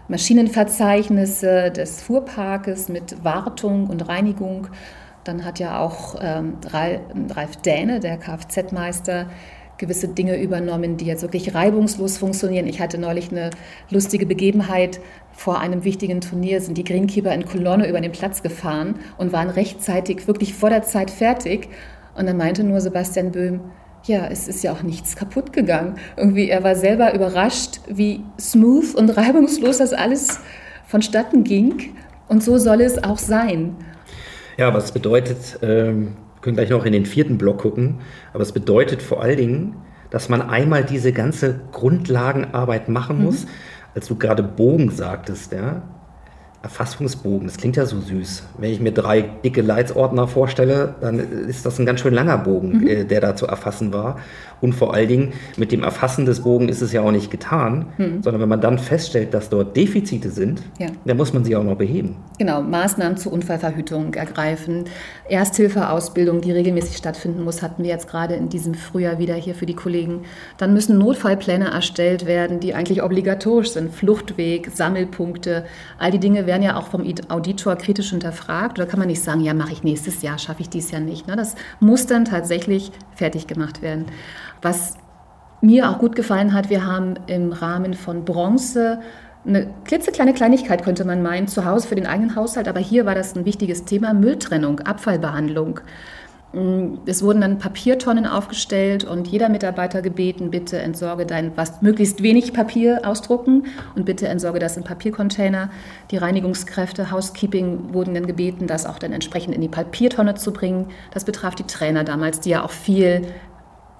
[0.08, 4.68] Maschinenverzeichnisse des Fuhrparkes mit Wartung und Reinigung.
[5.28, 9.26] Dann hat ja auch ähm, Ralf Däne, der Kfz-Meister,
[9.76, 12.66] gewisse Dinge übernommen, die jetzt wirklich reibungslos funktionieren.
[12.66, 13.50] Ich hatte neulich eine
[13.90, 15.00] lustige Begebenheit.
[15.32, 19.50] Vor einem wichtigen Turnier sind die Greenkeeper in Kolonne über den Platz gefahren und waren
[19.50, 21.68] rechtzeitig, wirklich vor der Zeit fertig.
[22.16, 23.60] Und dann meinte nur Sebastian Böhm,
[24.04, 25.96] ja, es ist ja auch nichts kaputt gegangen.
[26.16, 30.40] Irgendwie, er war selber überrascht, wie smooth und reibungslos das alles
[30.86, 31.94] vonstatten ging.
[32.28, 33.76] Und so soll es auch sein.
[34.58, 38.00] Ja, was bedeutet, ähm, wir können gleich noch in den vierten Block gucken,
[38.32, 39.76] aber es bedeutet vor allen Dingen,
[40.10, 43.44] dass man einmal diese ganze Grundlagenarbeit machen muss.
[43.44, 43.50] Mhm.
[43.94, 45.82] Als du gerade Bogen sagtest, ja,
[46.60, 48.42] Erfassungsbogen, das klingt ja so süß.
[48.58, 52.78] Wenn ich mir drei dicke Leitsordner vorstelle, dann ist das ein ganz schön langer Bogen,
[52.78, 52.88] mhm.
[52.88, 54.18] Äh, der da zu erfassen war.
[54.60, 57.86] Und vor allen Dingen mit dem Erfassen des Bogen ist es ja auch nicht getan,
[57.96, 58.22] mhm.
[58.22, 60.88] sondern wenn man dann feststellt, dass dort Defizite sind, ja.
[61.04, 62.16] dann muss man sie auch noch beheben.
[62.38, 64.84] Genau, Maßnahmen zur Unfallverhütung ergreifen,
[65.28, 69.66] Ersthilfeausbildung, die regelmäßig stattfinden muss, hatten wir jetzt gerade in diesem Frühjahr wieder hier für
[69.66, 70.22] die Kollegen.
[70.56, 75.64] Dann müssen Notfallpläne erstellt werden, die eigentlich obligatorisch sind, Fluchtweg, Sammelpunkte,
[75.98, 78.78] all die Dinge werden ja auch vom Auditor kritisch hinterfragt.
[78.78, 81.26] Oder kann man nicht sagen, ja, mache ich nächstes Jahr, schaffe ich dies Jahr nicht.
[81.26, 81.36] Ne?
[81.36, 84.06] Das muss dann tatsächlich fertig gemacht werden.
[84.62, 84.96] Was
[85.60, 89.00] mir auch gut gefallen hat, wir haben im Rahmen von Bronze
[89.46, 93.14] eine klitzekleine Kleinigkeit, könnte man meinen, zu Hause für den eigenen Haushalt, aber hier war
[93.14, 95.80] das ein wichtiges Thema, Mülltrennung, Abfallbehandlung.
[96.52, 102.22] Mm, es wurden dann Papiertonnen aufgestellt und jeder Mitarbeiter gebeten, bitte entsorge dein, was möglichst
[102.22, 105.70] wenig Papier ausdrucken und bitte entsorge das in Papiercontainer.
[106.10, 110.86] Die Reinigungskräfte, Housekeeping wurden dann gebeten, das auch dann entsprechend in die Papiertonne zu bringen.
[111.12, 113.22] Das betraf die Trainer damals, die ja auch viel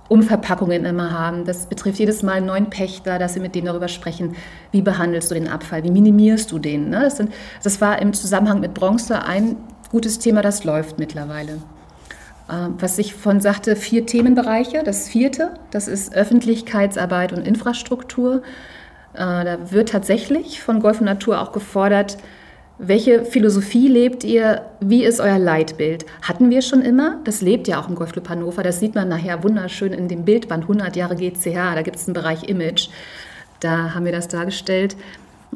[0.09, 1.45] Umverpackungen immer haben.
[1.45, 4.35] Das betrifft jedes Mal einen neuen Pächter, dass sie mit denen darüber sprechen,
[4.73, 6.91] wie behandelst du den Abfall, wie minimierst du den.
[6.91, 7.01] Ne?
[7.01, 7.33] Das, sind,
[7.63, 9.57] das war im Zusammenhang mit Bronze ein
[9.91, 11.59] gutes Thema, das läuft mittlerweile.
[12.51, 14.83] Ähm, was ich von sagte, vier Themenbereiche.
[14.83, 18.43] Das vierte, das ist Öffentlichkeitsarbeit und Infrastruktur.
[19.13, 22.19] Äh, da wird tatsächlich von Golf und Natur auch gefordert,
[22.79, 24.63] welche Philosophie lebt ihr?
[24.79, 26.07] Wie ist euer Leitbild?
[26.23, 27.21] Hatten wir schon immer.
[27.25, 28.63] Das lebt ja auch im Golfclub Hannover.
[28.63, 31.75] Das sieht man nachher wunderschön in dem Bildband 100 Jahre GCH.
[31.75, 32.89] Da gibt es einen Bereich Image.
[33.59, 34.97] Da haben wir das dargestellt.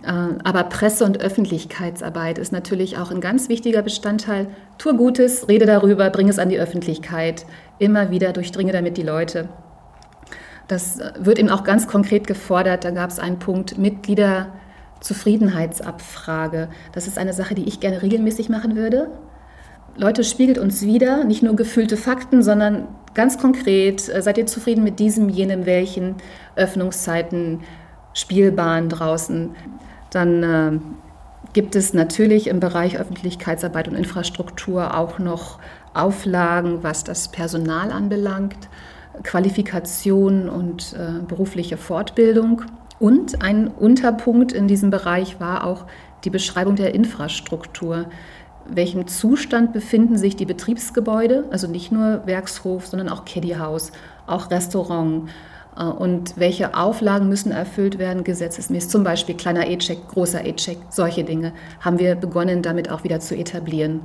[0.03, 0.11] Äh,
[0.43, 4.49] aber Presse- und Öffentlichkeitsarbeit ist natürlich auch ein ganz wichtiger Bestandteil.
[4.79, 7.47] Tu Gutes, rede darüber, bring es an die Öffentlichkeit.
[7.79, 9.49] Immer wieder durchdringe damit die Leute.
[10.67, 12.85] Das wird eben auch ganz konkret gefordert.
[12.85, 13.79] Da gab es einen Punkt,
[15.03, 16.69] Mitgliederzufriedenheitsabfrage.
[16.93, 19.09] Das ist eine Sache, die ich gerne regelmäßig machen würde.
[19.97, 24.85] Leute, spiegelt uns wieder, nicht nur gefühlte Fakten, sondern ganz konkret, äh, seid ihr zufrieden
[24.85, 26.15] mit diesem, jenem, welchen
[26.57, 27.61] Öffnungszeiten,
[28.15, 29.51] Spielbahn draußen.
[30.11, 30.79] Dann äh,
[31.53, 35.59] gibt es natürlich im Bereich Öffentlichkeitsarbeit und Infrastruktur auch noch
[35.95, 38.69] Auflagen, was das Personal anbelangt,
[39.23, 42.63] Qualifikation und äh, berufliche Fortbildung.
[43.03, 45.87] Und ein Unterpunkt in diesem Bereich war auch
[46.23, 48.07] die Beschreibung der Infrastruktur.
[48.69, 53.91] Welchem Zustand befinden sich die Betriebsgebäude, also nicht nur Werkshof, sondern auch Caddyhaus,
[54.29, 55.29] auch Restaurant,
[55.77, 61.25] äh, und welche Auflagen müssen erfüllt werden, gesetzesmäßig, zum Beispiel kleiner E-Check, großer E-Check, solche
[61.25, 64.03] Dinge haben wir begonnen, damit auch wieder zu etablieren.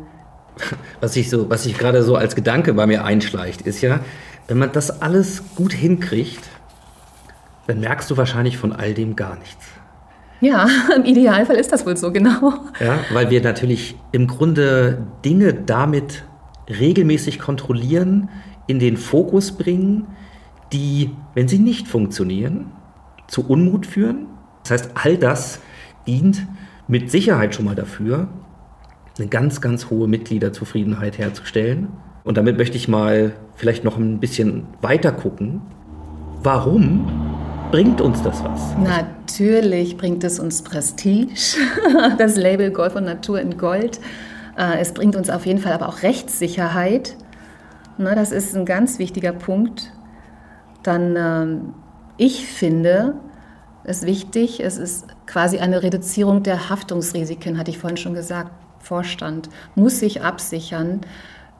[1.01, 3.99] Was ich, so, gerade so als Gedanke bei mir einschleicht, ist ja,
[4.47, 6.49] wenn man das alles gut hinkriegt,
[7.67, 9.65] dann merkst du wahrscheinlich von all dem gar nichts.
[10.39, 12.53] Ja, im Idealfall ist das wohl so, genau.
[12.79, 16.23] Ja, weil wir natürlich im Grunde Dinge damit
[16.69, 18.29] regelmäßig kontrollieren,
[18.67, 20.07] in den Fokus bringen,
[20.73, 22.71] die, wenn sie nicht funktionieren,
[23.27, 24.27] zu Unmut führen.
[24.63, 25.61] Das heißt, all das
[26.05, 26.45] dient
[26.87, 28.27] mit Sicherheit schon mal dafür,
[29.17, 31.87] eine ganz, ganz hohe Mitgliederzufriedenheit herzustellen.
[32.23, 35.61] Und damit möchte ich mal vielleicht noch ein bisschen weiter gucken.
[36.43, 37.16] Warum
[37.71, 38.75] bringt uns das was?
[38.77, 41.33] Natürlich bringt es uns Prestige,
[42.17, 43.99] das Label Golf und Natur in Gold.
[44.57, 47.15] Äh, es bringt uns auf jeden Fall aber auch Rechtssicherheit.
[47.97, 49.91] Ne, das ist ein ganz wichtiger Punkt
[50.87, 51.73] dann ähm,
[52.15, 53.15] ich finde
[53.83, 58.51] es wichtig, es ist quasi eine Reduzierung der Haftungsrisiken, hatte ich vorhin schon gesagt.
[58.79, 61.01] Vorstand muss sich absichern,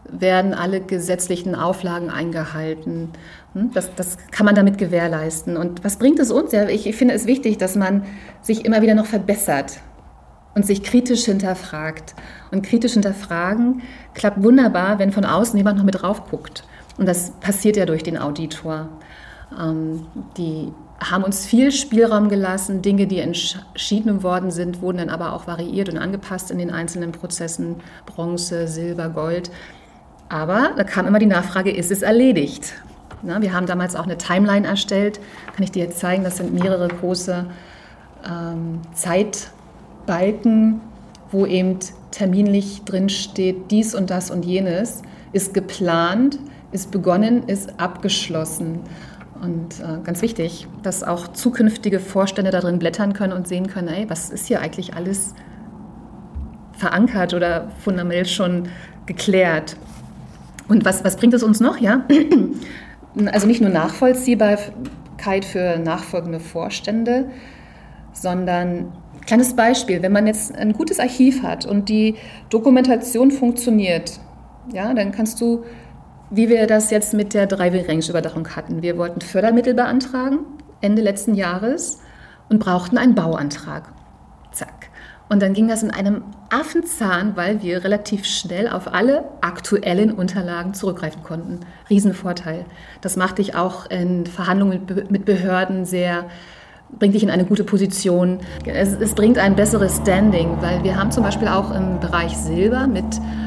[0.10, 3.10] werden alle gesetzlichen Auflagen eingehalten.
[3.54, 3.72] Hm?
[3.74, 5.58] Das, das kann man damit gewährleisten.
[5.58, 6.52] Und was bringt es uns?
[6.52, 8.04] Ja, ich, ich finde es wichtig, dass man
[8.42, 9.80] sich immer wieder noch verbessert
[10.56, 12.16] und sich kritisch hinterfragt.
[12.52, 13.82] Und kritisch hinterfragen
[14.14, 16.64] klappt wunderbar, wenn von außen jemand noch mit drauf guckt.
[16.98, 18.90] Und das passiert ja durch den Auditor.
[19.58, 22.82] Ähm, die haben uns viel Spielraum gelassen.
[22.82, 27.12] Dinge, die entschieden worden sind, wurden dann aber auch variiert und angepasst in den einzelnen
[27.12, 27.76] Prozessen.
[28.06, 29.52] Bronze, Silber, Gold.
[30.30, 32.74] Aber da kam immer die Nachfrage, ist es erledigt?
[33.24, 35.20] Na, wir haben damals auch eine Timeline erstellt.
[35.56, 37.46] Kann ich dir jetzt zeigen, das sind mehrere große
[38.30, 40.82] ähm, Zeitbalken,
[41.32, 41.80] wo eben
[42.12, 45.02] terminlich drin steht, dies und das und jenes
[45.34, 46.40] ist geplant,
[46.72, 48.80] ist begonnen, ist abgeschlossen.
[49.42, 53.88] Und äh, ganz wichtig, dass auch zukünftige Vorstände da drin blättern können und sehen können,
[53.88, 55.36] ey, was ist hier eigentlich alles
[56.74, 58.70] verankert oder fundamental schon
[59.06, 59.76] geklärt.
[60.68, 61.78] Und was, was bringt es uns noch?
[61.78, 62.06] Ja?
[63.34, 67.32] Also nicht nur Nachvollziehbarkeit für nachfolgende Vorstände,
[68.14, 68.92] sondern
[69.26, 72.14] kleines Beispiel, wenn man jetzt ein gutes Archiv hat und die
[72.52, 74.20] Dokumentation funktioniert,
[74.72, 75.64] ja, dann kannst du,
[76.30, 80.40] wie wir das jetzt mit der Driving-Range-Überdachung hatten, wir wollten Fördermittel beantragen
[80.82, 82.00] Ende letzten Jahres
[82.50, 83.92] und brauchten einen Bauantrag.
[84.52, 84.90] Zack.
[85.30, 90.74] Und dann ging das in einem Affenzahn, weil wir relativ schnell auf alle aktuellen Unterlagen
[90.74, 91.60] zurückgreifen konnten.
[91.90, 92.66] Riesenvorteil.
[93.02, 96.26] Das macht dich auch in Verhandlungen mit Behörden sehr,
[96.98, 98.40] bringt dich in eine gute Position.
[98.66, 102.88] Es, es bringt ein besseres Standing, weil wir haben zum Beispiel auch im Bereich Silber
[102.88, 103.06] mit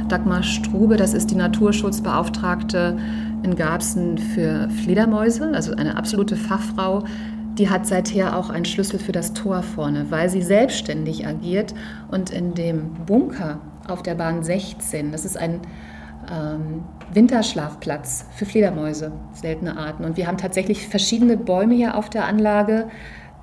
[0.08, 2.98] Dagmar Strube, das ist die Naturschutzbeauftragte
[3.42, 7.04] in Garbsen für Fledermäuse, also eine absolute Fachfrau,
[7.58, 11.74] die hat seither auch einen Schlüssel für das Tor vorne, weil sie selbstständig agiert
[12.10, 15.60] und in dem Bunker auf der Bahn 16, das ist ein
[16.30, 20.04] ähm, Winterschlafplatz für Fledermäuse, seltene Arten.
[20.04, 22.88] Und wir haben tatsächlich verschiedene Bäume hier auf der Anlage.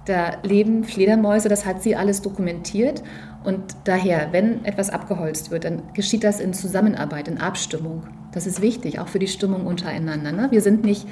[0.06, 3.04] Da leben Fledermäuse, das hat sie alles dokumentiert.
[3.44, 8.04] Und daher, wenn etwas abgeholzt wird, dann geschieht das in Zusammenarbeit, in Abstimmung.
[8.32, 10.32] Das ist wichtig, auch für die Stimmung untereinander.
[10.32, 10.48] Ne?
[10.52, 11.08] Wir sind nicht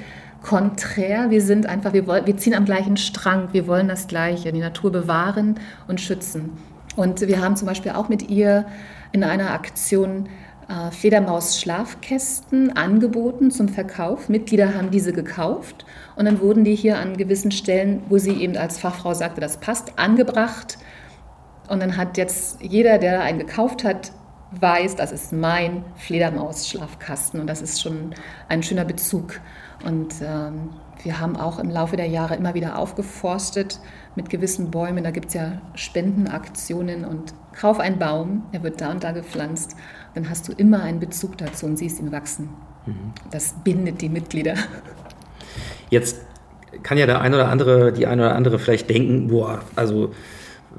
[0.46, 1.30] konträr.
[1.30, 3.48] Wir sind einfach, wir, wollen, wir ziehen am gleichen Strang.
[3.52, 6.52] Wir wollen das Gleiche, die Natur bewahren und schützen.
[6.94, 8.64] Und wir haben zum Beispiel auch mit ihr
[9.10, 10.28] in einer Aktion
[10.68, 14.28] äh, Fledermaus-Schlafkästen angeboten zum Verkauf.
[14.28, 15.84] Mitglieder haben diese gekauft
[16.14, 19.58] und dann wurden die hier an gewissen Stellen, wo sie eben als Fachfrau sagte, das
[19.58, 20.78] passt, angebracht.
[21.68, 24.12] Und dann hat jetzt jeder, der einen gekauft hat,
[24.52, 28.14] weiß, das ist mein Fledermaus-Schlafkasten und das ist schon
[28.48, 29.40] ein schöner Bezug.
[29.84, 30.70] Und ähm,
[31.02, 33.80] wir haben auch im Laufe der Jahre immer wieder aufgeforstet
[34.14, 35.04] mit gewissen Bäumen.
[35.04, 39.76] Da gibt es ja Spendenaktionen und kauf einen Baum, er wird da und da gepflanzt.
[40.14, 42.48] Dann hast du immer einen Bezug dazu und siehst ihn wachsen.
[42.86, 43.12] Mhm.
[43.30, 44.54] Das bindet die Mitglieder.
[45.90, 46.20] Jetzt
[46.82, 50.12] kann ja der eine oder andere, die eine oder andere vielleicht denken, boah, also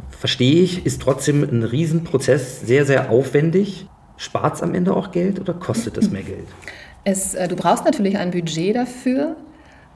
[0.09, 3.87] verstehe ich, ist trotzdem ein Riesenprozess, sehr, sehr aufwendig.
[4.17, 6.47] Spart es am Ende auch Geld oder kostet es mehr Geld?
[7.07, 9.37] Es, äh, du brauchst natürlich ein Budget dafür,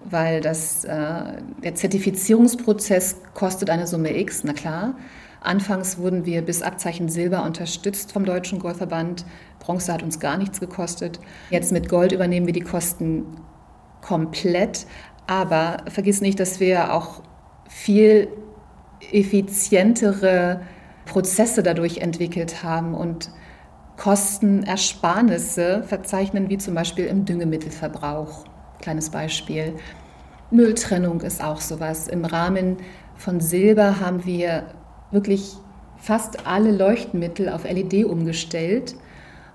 [0.05, 4.95] weil das, äh, der Zertifizierungsprozess kostet eine Summe X, na klar.
[5.41, 9.25] Anfangs wurden wir bis Abzeichen Silber unterstützt vom Deutschen Golfverband.
[9.59, 11.19] Bronze hat uns gar nichts gekostet.
[11.49, 13.25] Jetzt mit Gold übernehmen wir die Kosten
[13.99, 14.85] komplett.
[15.27, 17.23] Aber vergiss nicht, dass wir auch
[17.67, 18.29] viel
[19.11, 20.61] effizientere
[21.03, 23.31] Prozesse dadurch entwickelt haben und
[24.01, 28.45] Kostenersparnisse verzeichnen, wie zum Beispiel im Düngemittelverbrauch.
[28.79, 29.75] Kleines Beispiel.
[30.49, 32.07] Mülltrennung ist auch sowas.
[32.07, 32.77] Im Rahmen
[33.15, 34.63] von Silber haben wir
[35.11, 35.53] wirklich
[35.97, 38.95] fast alle Leuchtmittel auf LED umgestellt,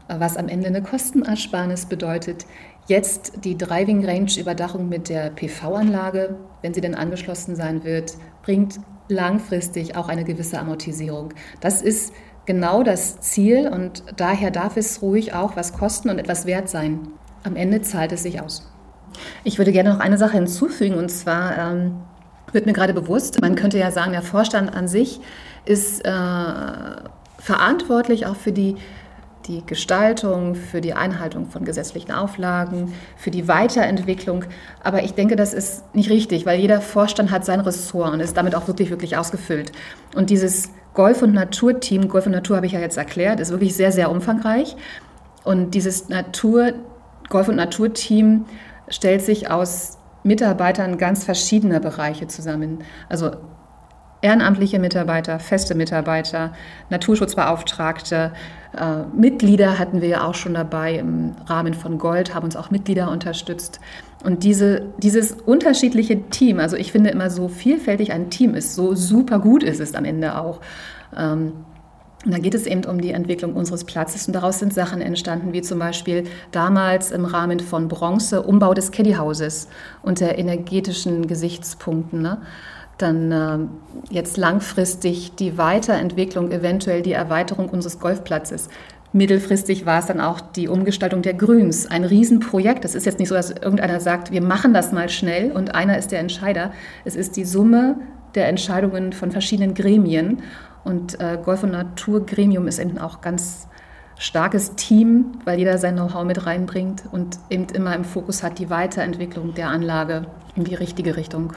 [0.06, 2.46] was am Ende eine Kostenersparnis bedeutet.
[2.86, 8.78] Jetzt die Driving Range Überdachung mit der PV-Anlage, wenn sie denn angeschlossen sein wird, bringt
[9.08, 11.34] langfristig auch eine gewisse Amortisierung.
[11.60, 12.12] Das ist
[12.46, 17.08] genau das Ziel und daher darf es ruhig auch was kosten und etwas wert sein.
[17.44, 18.70] Am Ende zahlt es sich aus.
[19.44, 21.96] Ich würde gerne noch eine Sache hinzufügen und zwar ähm,
[22.52, 25.20] wird mir gerade bewusst, man könnte ja sagen, der Vorstand an sich
[25.64, 26.10] ist äh,
[27.38, 28.76] verantwortlich auch für die,
[29.48, 34.44] die Gestaltung, für die Einhaltung von gesetzlichen Auflagen, für die Weiterentwicklung.
[34.82, 38.36] Aber ich denke, das ist nicht richtig, weil jeder Vorstand hat sein Ressort und ist
[38.36, 39.72] damit auch wirklich, wirklich ausgefüllt.
[40.14, 43.76] Und dieses Golf- und Naturteam, Golf und Natur habe ich ja jetzt erklärt, ist wirklich
[43.76, 44.76] sehr, sehr umfangreich.
[45.44, 46.72] Und dieses Natur,
[47.28, 48.46] Golf- und Naturteam
[48.88, 52.78] stellt sich aus Mitarbeitern ganz verschiedener Bereiche zusammen.
[53.08, 53.30] Also
[54.22, 56.52] ehrenamtliche Mitarbeiter, feste Mitarbeiter,
[56.90, 58.32] Naturschutzbeauftragte,
[58.76, 62.70] äh, Mitglieder hatten wir ja auch schon dabei im Rahmen von Gold, haben uns auch
[62.70, 63.80] Mitglieder unterstützt.
[64.24, 68.94] Und diese, dieses unterschiedliche Team, also ich finde immer so vielfältig ein Team ist, so
[68.94, 70.60] super gut ist es am Ende auch.
[71.16, 71.52] Ähm,
[72.24, 75.52] und da geht es eben um die Entwicklung unseres Platzes und daraus sind Sachen entstanden,
[75.52, 79.68] wie zum Beispiel damals im Rahmen von Bronze Umbau des Caddyhauses
[80.02, 82.22] unter energetischen Gesichtspunkten.
[82.22, 82.38] Ne?
[82.98, 83.58] Dann äh,
[84.14, 88.68] jetzt langfristig die Weiterentwicklung, eventuell die Erweiterung unseres Golfplatzes.
[89.12, 92.84] Mittelfristig war es dann auch die Umgestaltung der Grüns, ein Riesenprojekt.
[92.84, 95.96] Es ist jetzt nicht so, dass irgendeiner sagt, wir machen das mal schnell und einer
[95.96, 96.72] ist der Entscheider.
[97.04, 97.96] Es ist die Summe
[98.34, 100.42] der Entscheidungen von verschiedenen Gremien.
[100.84, 103.66] Und äh, Golf- und Naturgremium ist eben auch ganz
[104.18, 108.70] starkes Team, weil jeder sein Know-how mit reinbringt und eben immer im Fokus hat die
[108.70, 111.54] Weiterentwicklung der Anlage in die richtige Richtung.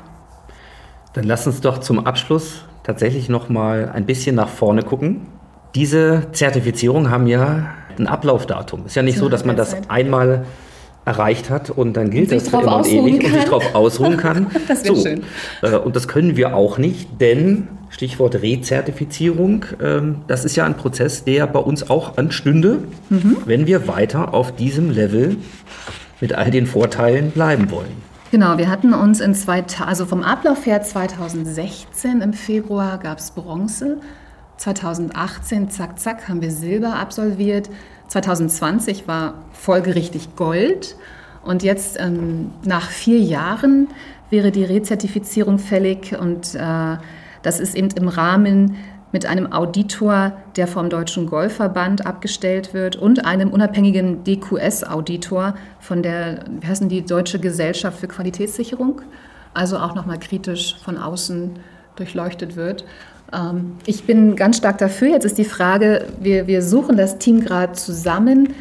[1.13, 5.27] Dann lass uns doch zum Abschluss tatsächlich noch mal ein bisschen nach vorne gucken.
[5.75, 8.85] Diese Zertifizierung haben ja ein Ablaufdatum.
[8.85, 10.45] Ist ja nicht so, dass man das einmal
[11.05, 14.47] erreicht hat und dann gilt das für immer und ewig und sich darauf ausruhen kann.
[14.67, 15.03] das wäre so.
[15.03, 15.23] schön.
[15.61, 20.77] Äh, und das können wir auch nicht, denn Stichwort Rezertifizierung, ähm, das ist ja ein
[20.77, 23.37] Prozess, der bei uns auch anstünde, mhm.
[23.45, 25.37] wenn wir weiter auf diesem Level
[26.21, 28.08] mit all den Vorteilen bleiben wollen.
[28.31, 33.31] Genau, wir hatten uns in zwei also vom Ablauf her 2016 im Februar gab es
[33.31, 33.97] Bronze,
[34.57, 37.71] 2018 zack zack haben wir Silber absolviert,
[38.09, 40.95] 2020 war folgerichtig Gold.
[41.43, 43.87] Und jetzt ähm, nach vier Jahren
[44.29, 46.15] wäre die Rezertifizierung fällig.
[46.19, 46.97] Und äh,
[47.41, 48.75] das ist eben im Rahmen
[49.11, 56.45] mit einem Auditor, der vom Deutschen Golfverband abgestellt wird und einem unabhängigen DQS-Auditor von der,
[56.59, 59.01] wie heißen die, Deutsche Gesellschaft für Qualitätssicherung,
[59.53, 61.51] also auch nochmal kritisch von außen
[61.95, 62.85] durchleuchtet wird.
[63.33, 65.09] Ähm, ich bin ganz stark dafür.
[65.09, 68.53] Jetzt ist die Frage, wir, wir suchen das Team gerade zusammen.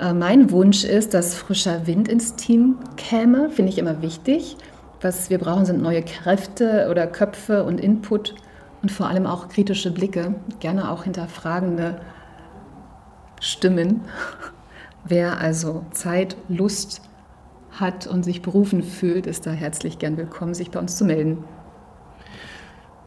[0.00, 4.56] Äh, mein Wunsch ist, dass frischer Wind ins Team käme, finde ich immer wichtig.
[5.00, 8.34] Was wir brauchen, sind neue Kräfte oder Köpfe und Input
[8.82, 12.00] und vor allem auch kritische Blicke, gerne auch hinterfragende
[13.40, 14.02] Stimmen.
[15.04, 17.02] Wer also Zeit, Lust
[17.72, 21.44] hat und sich berufen fühlt, ist da herzlich gern willkommen, sich bei uns zu melden.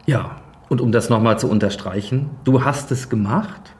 [0.06, 0.36] Ja,
[0.68, 3.74] und um das nochmal zu unterstreichen, du hast es gemacht,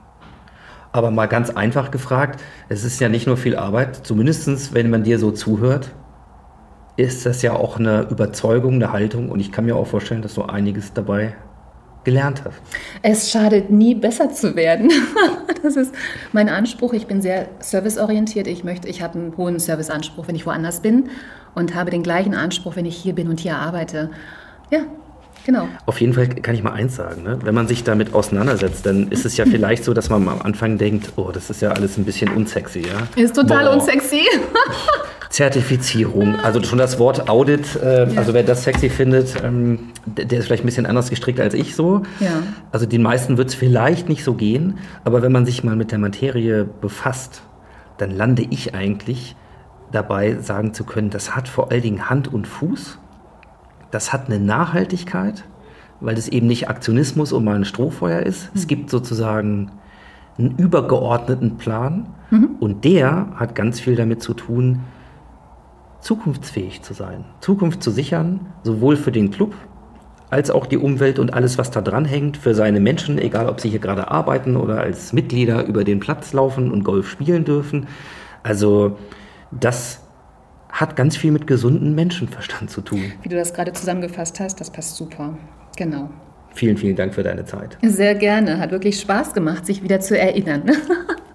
[0.92, 5.02] aber mal ganz einfach gefragt, es ist ja nicht nur viel Arbeit, zumindest wenn man
[5.02, 5.94] dir so zuhört,
[6.96, 10.34] ist das ja auch eine Überzeugung, eine Haltung und ich kann mir auch vorstellen, dass
[10.34, 11.34] du einiges dabei
[12.06, 12.56] gelernt hast.
[13.02, 14.90] Es schadet nie, besser zu werden.
[15.62, 15.94] das ist
[16.32, 16.94] mein Anspruch.
[16.94, 18.46] Ich bin sehr serviceorientiert.
[18.46, 21.10] Ich möchte, ich habe einen hohen Serviceanspruch, wenn ich woanders bin
[21.54, 24.10] und habe den gleichen Anspruch, wenn ich hier bin und hier arbeite.
[24.70, 24.80] Ja,
[25.44, 25.68] Genau.
[25.84, 27.22] Auf jeden Fall kann ich mal eins sagen.
[27.22, 27.38] Ne?
[27.40, 30.76] Wenn man sich damit auseinandersetzt, dann ist es ja vielleicht so, dass man am Anfang
[30.76, 32.80] denkt, oh, das ist ja alles ein bisschen unsexy.
[32.80, 33.06] Ja?
[33.22, 33.74] Ist total Boah.
[33.74, 34.22] unsexy.
[35.36, 38.18] Zertifizierung, also schon das Wort Audit, äh, ja.
[38.18, 41.74] also wer das sexy findet, ähm, der, ist vielleicht ein bisschen anders gestrickt als ich
[41.74, 42.02] so.
[42.20, 42.42] Ja.
[42.72, 45.92] Also den meisten wird es vielleicht nicht so gehen, aber wenn man sich mal mit
[45.92, 47.42] der Materie befasst,
[47.98, 49.36] dann lande ich eigentlich
[49.92, 52.98] dabei, sagen zu können, das hat vor allen Dingen Hand und Fuß
[53.90, 55.44] das hat eine Nachhaltigkeit,
[56.00, 58.52] weil es eben nicht Aktionismus und mal ein Strohfeuer ist.
[58.52, 58.60] Mhm.
[58.60, 59.70] Es gibt sozusagen
[60.38, 62.56] einen übergeordneten Plan mhm.
[62.60, 64.80] und der hat ganz viel damit zu tun,
[66.00, 69.54] zukunftsfähig zu sein, Zukunft zu sichern, sowohl für den Club
[70.30, 73.60] als auch die Umwelt und alles, was da dran hängt, für seine Menschen, egal ob
[73.60, 77.86] sie hier gerade arbeiten oder als Mitglieder über den Platz laufen und Golf spielen dürfen.
[78.42, 78.98] Also
[79.50, 80.02] das
[80.68, 83.12] hat ganz viel mit gesundem Menschenverstand zu tun.
[83.22, 85.38] Wie du das gerade zusammengefasst hast, das passt super.
[85.76, 86.10] Genau.
[86.54, 87.78] Vielen, vielen Dank für deine Zeit.
[87.82, 88.58] Sehr gerne.
[88.58, 90.64] Hat wirklich Spaß gemacht, sich wieder zu erinnern.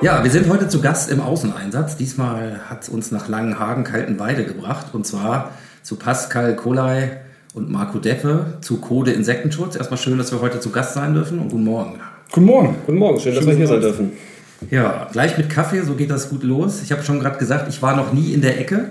[0.00, 1.96] Ja, wir sind heute zu Gast im Außeneinsatz.
[1.96, 5.50] Diesmal hat es uns nach Langenhagen Kaltenweide gebracht und zwar
[5.82, 7.18] zu Pascal Kolei
[7.52, 9.74] und Marco Deppe zu Code Insektenschutz.
[9.74, 11.98] Erstmal schön, dass wir heute zu Gast sein dürfen und guten Morgen.
[12.30, 12.76] Guten Morgen.
[12.86, 13.18] Guten Morgen.
[13.18, 14.12] Schön, Schön dass wir hier sein dürfen.
[14.70, 16.80] Ja, gleich mit Kaffee, so geht das gut los.
[16.82, 18.90] Ich habe schon gerade gesagt, ich war noch nie in der Ecke.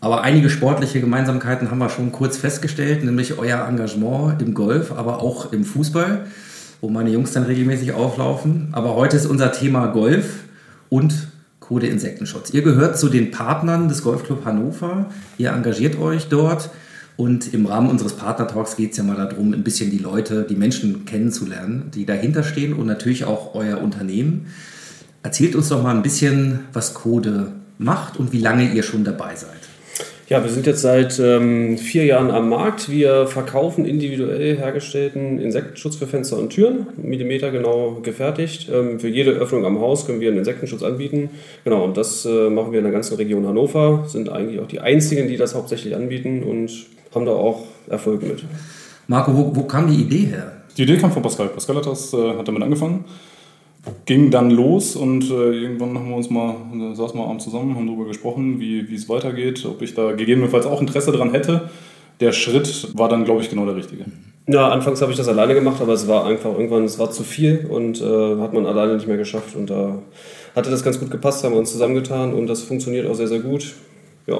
[0.00, 5.20] Aber einige sportliche Gemeinsamkeiten haben wir schon kurz festgestellt, nämlich euer Engagement im Golf, aber
[5.20, 6.26] auch im Fußball,
[6.80, 8.68] wo meine Jungs dann regelmäßig auflaufen.
[8.72, 10.44] Aber heute ist unser Thema Golf
[10.88, 11.28] und
[11.60, 12.50] Code Insektenschutz.
[12.50, 15.06] Ihr gehört zu den Partnern des Golfclub Hannover.
[15.38, 16.70] Ihr engagiert euch dort.
[17.16, 20.54] Und im Rahmen unseres Partner-Talks geht es ja mal darum, ein bisschen die Leute, die
[20.54, 24.46] Menschen kennenzulernen, die dahinter stehen und natürlich auch euer Unternehmen.
[25.22, 29.34] Erzählt uns doch mal ein bisschen, was Code macht und wie lange ihr schon dabei
[29.34, 29.65] seid.
[30.28, 32.90] Ja, wir sind jetzt seit ähm, vier Jahren am Markt.
[32.90, 38.68] Wir verkaufen individuell hergestellten Insektenschutz für Fenster und Türen, Millimeter genau gefertigt.
[38.68, 41.30] Ähm, für jede Öffnung am Haus können wir einen Insektenschutz anbieten.
[41.62, 44.04] Genau, und das äh, machen wir in der ganzen Region Hannover.
[44.08, 46.72] Sind eigentlich auch die einzigen, die das hauptsächlich anbieten und
[47.14, 48.42] haben da auch Erfolg mit.
[49.06, 50.52] Marco, wo, wo kam die Idee her?
[50.76, 51.50] Die Idee kam von Pascal.
[51.50, 53.04] Pascal hat, das, äh, hat damit angefangen
[54.04, 57.74] ging dann los und äh, irgendwann haben wir uns mal, äh, saßen wir abends zusammen,
[57.74, 61.70] haben darüber gesprochen, wie, wie es weitergeht, ob ich da gegebenenfalls auch Interesse daran hätte.
[62.20, 64.06] Der Schritt war dann, glaube ich, genau der richtige.
[64.48, 67.24] Ja, anfangs habe ich das alleine gemacht, aber es war einfach irgendwann, es war zu
[67.24, 69.56] viel und äh, hat man alleine nicht mehr geschafft.
[69.56, 69.98] Und da
[70.54, 73.40] hatte das ganz gut gepasst, haben wir uns zusammengetan und das funktioniert auch sehr, sehr
[73.40, 73.74] gut.
[74.26, 74.38] Ja.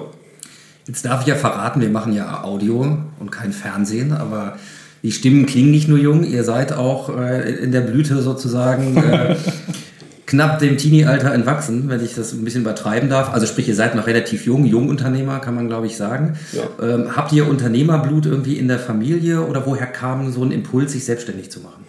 [0.87, 2.87] Jetzt darf ich ja verraten, wir machen ja Audio
[3.19, 4.57] und kein Fernsehen, aber
[5.03, 9.37] die Stimmen klingen nicht nur jung, ihr seid auch äh, in der Blüte sozusagen äh,
[10.27, 13.33] knapp dem Teenie-Alter entwachsen, wenn ich das ein bisschen übertreiben darf.
[13.33, 16.37] Also sprich, ihr seid noch relativ jung, Jungunternehmer, kann man glaube ich sagen.
[16.53, 16.85] Ja.
[16.85, 21.05] Ähm, habt ihr Unternehmerblut irgendwie in der Familie oder woher kam so ein Impuls, sich
[21.05, 21.85] selbstständig zu machen?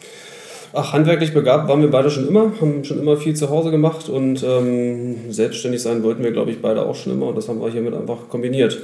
[0.73, 4.09] Ach, handwerklich begabt waren wir beide schon immer, haben schon immer viel zu Hause gemacht
[4.09, 7.59] und ähm, selbstständig sein wollten wir, glaube ich, beide auch schon immer und das haben
[7.59, 8.77] wir hiermit einfach kombiniert.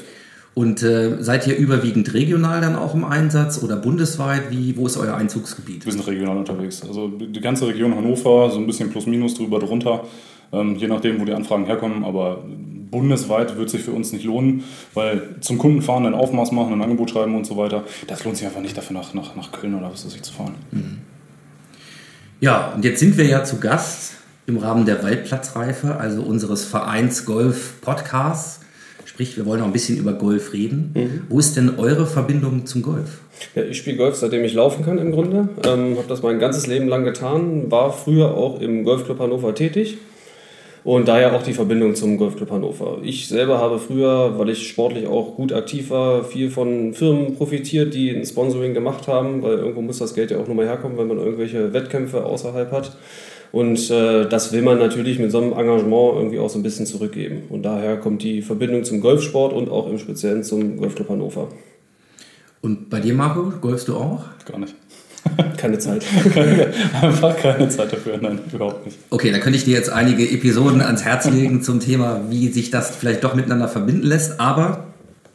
[0.55, 4.51] Und äh, seid ihr überwiegend regional dann auch im Einsatz oder bundesweit?
[4.51, 5.85] Wie, wo ist euer Einzugsgebiet?
[5.85, 6.83] Wir sind regional unterwegs.
[6.87, 10.03] Also die ganze Region Hannover, so ein bisschen plus minus drüber drunter,
[10.51, 12.03] ähm, je nachdem, wo die Anfragen herkommen.
[12.03, 12.43] Aber
[12.91, 16.81] bundesweit wird sich für uns nicht lohnen, weil zum Kunden fahren, ein Aufmaß machen, ein
[16.83, 19.73] Angebot schreiben und so weiter, das lohnt sich einfach nicht dafür nach, nach, nach Köln
[19.73, 20.53] oder was weiß ich zu fahren.
[20.71, 20.99] Mhm.
[22.39, 24.13] Ja, und jetzt sind wir ja zu Gast
[24.45, 28.62] im Rahmen der Waldplatzreife, also unseres Vereins Golf Podcasts.
[29.13, 30.91] Sprich, wir wollen auch ein bisschen über Golf reden.
[30.95, 31.21] Mhm.
[31.29, 33.19] Wo ist denn eure Verbindung zum Golf?
[33.53, 35.49] Ja, ich spiele Golf, seitdem ich laufen kann im Grunde.
[35.63, 37.69] Ähm, habe das mein ganzes Leben lang getan.
[37.69, 39.99] War früher auch im Golfclub Hannover tätig.
[40.83, 42.97] Und daher auch die Verbindung zum Golfclub Hannover.
[43.03, 47.93] Ich selber habe früher, weil ich sportlich auch gut aktiv war, viel von Firmen profitiert,
[47.93, 51.07] die ein Sponsoring gemacht haben, weil irgendwo muss das Geld ja auch nochmal herkommen, wenn
[51.07, 52.97] man irgendwelche Wettkämpfe außerhalb hat.
[53.53, 56.87] Und äh, das will man natürlich mit so einem Engagement irgendwie auch so ein bisschen
[56.87, 57.43] zurückgeben.
[57.49, 61.49] Und daher kommt die Verbindung zum Golfsport und auch im Speziellen zum Golfclub Hannover.
[62.61, 64.23] Und bei dir, Marco, golfst du auch?
[64.45, 64.73] Gar nicht.
[65.57, 66.03] Keine Zeit.
[66.99, 68.97] Einfach keine Zeit dafür, nein, überhaupt nicht.
[69.09, 72.71] Okay, da könnte ich dir jetzt einige Episoden ans Herz legen zum Thema, wie sich
[72.71, 74.39] das vielleicht doch miteinander verbinden lässt.
[74.39, 74.92] Aber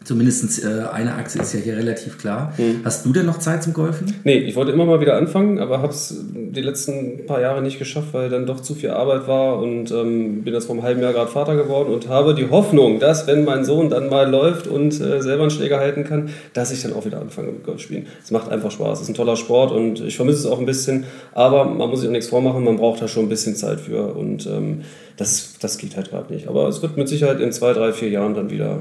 [0.08, 2.54] Zumindest äh, eine Achse ist ja hier relativ klar.
[2.56, 2.80] Mhm.
[2.82, 4.14] Hast du denn noch Zeit zum Golfen?
[4.24, 7.78] Nee, ich wollte immer mal wieder anfangen, aber habe es die letzten paar Jahre nicht
[7.78, 11.02] geschafft, weil dann doch zu viel Arbeit war und ähm, bin jetzt vor einem halben
[11.02, 14.66] Jahr gerade Vater geworden und habe die Hoffnung, dass wenn mein Sohn dann mal läuft
[14.66, 17.82] und äh, selber einen Schläger halten kann, dass ich dann auch wieder anfange mit Golf
[17.82, 18.06] spielen.
[18.24, 20.64] Es macht einfach Spaß, es ist ein toller Sport und ich vermisse es auch ein
[20.64, 21.04] bisschen,
[21.34, 24.14] aber man muss sich auch nichts vormachen, man braucht da schon ein bisschen Zeit für
[24.14, 24.84] und ähm,
[25.18, 26.48] das, das geht halt gerade nicht.
[26.48, 28.78] Aber es wird mit Sicherheit in zwei, drei, vier Jahren dann wieder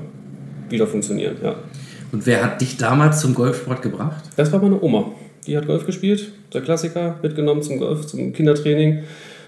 [0.69, 1.37] wieder funktionieren.
[1.43, 1.55] Ja.
[2.11, 4.23] Und wer hat dich damals zum Golfsport gebracht?
[4.35, 5.11] Das war meine Oma.
[5.45, 9.03] Die hat Golf gespielt, der Klassiker, mitgenommen zum Golf, zum Kindertraining.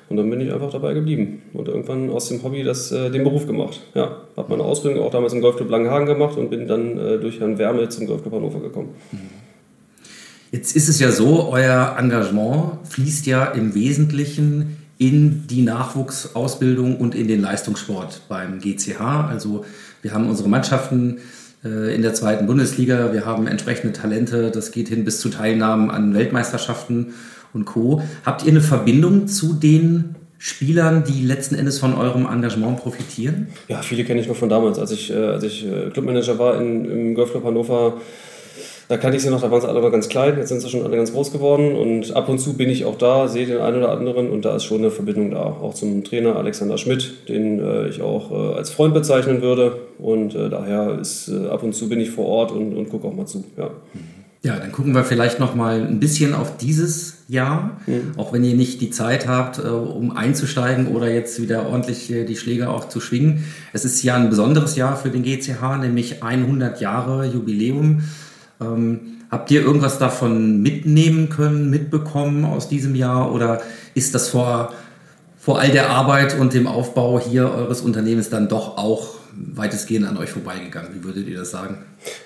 [0.10, 3.24] Und dann bin ich einfach dabei geblieben und irgendwann aus dem Hobby das, äh, den
[3.24, 3.80] Beruf gemacht.
[3.94, 7.40] Ja, habe meine Ausbildung auch damals im Golfclub Langenhagen gemacht und bin dann äh, durch
[7.40, 8.90] Herrn Wärme zum Golfclub Hannover gekommen.
[10.52, 17.14] Jetzt ist es ja so, euer Engagement fließt ja im Wesentlichen in die Nachwuchsausbildung und
[17.14, 19.00] in den Leistungssport beim GCH.
[19.00, 19.64] Also
[20.02, 21.18] wir haben unsere Mannschaften
[21.64, 25.92] äh, in der zweiten Bundesliga, wir haben entsprechende Talente, das geht hin bis zu Teilnahmen
[25.92, 27.14] an Weltmeisterschaften
[27.54, 28.02] und Co.
[28.26, 33.48] Habt ihr eine Verbindung zu den Spielern, die letzten Endes von eurem Engagement profitieren?
[33.68, 36.60] Ja, viele kenne ich noch von damals, als ich, äh, als ich äh, Clubmanager war
[36.62, 38.00] in, im Golfclub Hannover
[38.90, 40.70] da kannte ich sie noch, da waren sie alle noch ganz klein, jetzt sind sie
[40.70, 43.60] schon alle ganz groß geworden und ab und zu bin ich auch da, sehe den
[43.60, 45.44] einen oder anderen und da ist schon eine Verbindung da.
[45.44, 50.34] Auch zum Trainer Alexander Schmidt, den äh, ich auch äh, als Freund bezeichnen würde und
[50.34, 53.14] äh, daher ist äh, ab und zu bin ich vor Ort und, und gucke auch
[53.14, 53.44] mal zu.
[53.58, 53.70] Ja.
[54.42, 58.14] Ja, dann gucken wir vielleicht noch mal ein bisschen auf dieses Jahr, mhm.
[58.16, 62.24] auch wenn ihr nicht die Zeit habt, äh, um einzusteigen oder jetzt wieder ordentlich äh,
[62.24, 63.44] die Schläger auch zu schwingen.
[63.74, 68.02] Es ist ja ein besonderes Jahr für den GCH, nämlich 100 Jahre Jubiläum.
[68.62, 73.62] Ähm, habt ihr irgendwas davon mitnehmen können, mitbekommen aus diesem Jahr oder
[73.94, 74.74] ist das vor,
[75.38, 80.18] vor all der Arbeit und dem Aufbau hier eures Unternehmens dann doch auch weitestgehend an
[80.18, 80.90] euch vorbeigegangen?
[80.94, 81.78] Wie würdet ihr das sagen?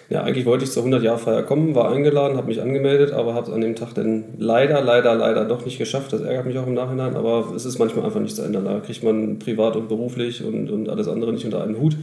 [0.09, 3.53] Ja, eigentlich wollte ich zur 100-Jahr-Feier kommen, war eingeladen, habe mich angemeldet, aber habe es
[3.53, 6.13] an dem Tag dann leider, leider, leider doch nicht geschafft.
[6.13, 8.65] Das ärgert mich auch im Nachhinein, aber es ist manchmal einfach nicht zu ändern.
[8.65, 11.97] Da kriegt man privat und beruflich und, und alles andere nicht unter einen Hut.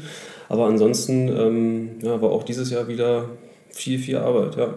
[0.48, 3.24] Aber ansonsten ähm, ja, war auch dieses Jahr wieder
[3.72, 4.74] viel, viel Arbeit, ja.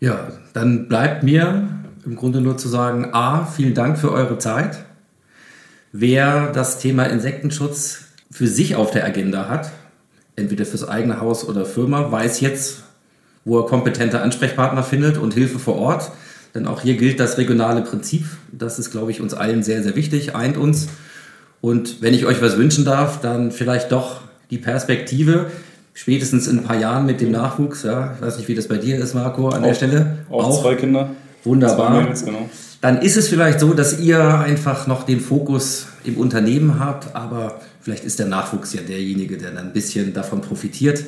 [0.00, 1.68] Ja, dann bleibt mir
[2.04, 4.84] im Grunde nur zu sagen, A, vielen Dank für eure Zeit.
[5.92, 9.70] Wer das Thema Insektenschutz für sich auf der Agenda hat,
[10.36, 12.84] entweder fürs eigene Haus oder Firma, weiß jetzt,
[13.44, 16.10] wo er kompetente Ansprechpartner findet und Hilfe vor Ort.
[16.54, 18.24] Denn auch hier gilt das regionale Prinzip.
[18.50, 20.88] Das ist, glaube ich, uns allen sehr, sehr wichtig, eint uns.
[21.60, 25.50] Und wenn ich euch was wünschen darf, dann vielleicht doch die Perspektive,
[25.94, 27.82] spätestens in ein paar Jahren mit dem Nachwuchs.
[27.82, 30.18] Ja, ich weiß nicht, wie das bei dir ist, Marco, an auch, der Stelle.
[30.30, 31.10] Auch, auch zwei Kinder.
[31.44, 31.90] Wunderbar.
[31.90, 32.48] Zwei Mädels, genau.
[32.80, 37.60] Dann ist es vielleicht so, dass ihr einfach noch den Fokus im Unternehmen habt, aber
[37.80, 41.04] vielleicht ist der Nachwuchs ja derjenige, der dann ein bisschen davon profitiert,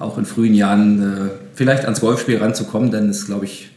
[0.00, 3.70] auch in frühen Jahren äh, vielleicht ans Golfspiel ranzukommen, denn es ist, glaube ich,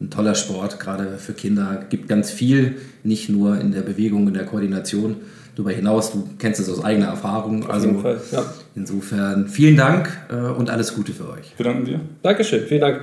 [0.00, 1.84] ein toller Sport, gerade für Kinder.
[1.88, 5.16] Gibt ganz viel, nicht nur in der Bewegung, in der Koordination.
[5.54, 7.64] Darüber hinaus, du kennst es aus eigener Erfahrung.
[7.64, 8.44] Auf also Fall, ja.
[8.76, 11.52] Insofern vielen Dank äh, und alles Gute für euch.
[11.56, 12.00] Wir danken dir.
[12.22, 13.00] Dankeschön, vielen Dank.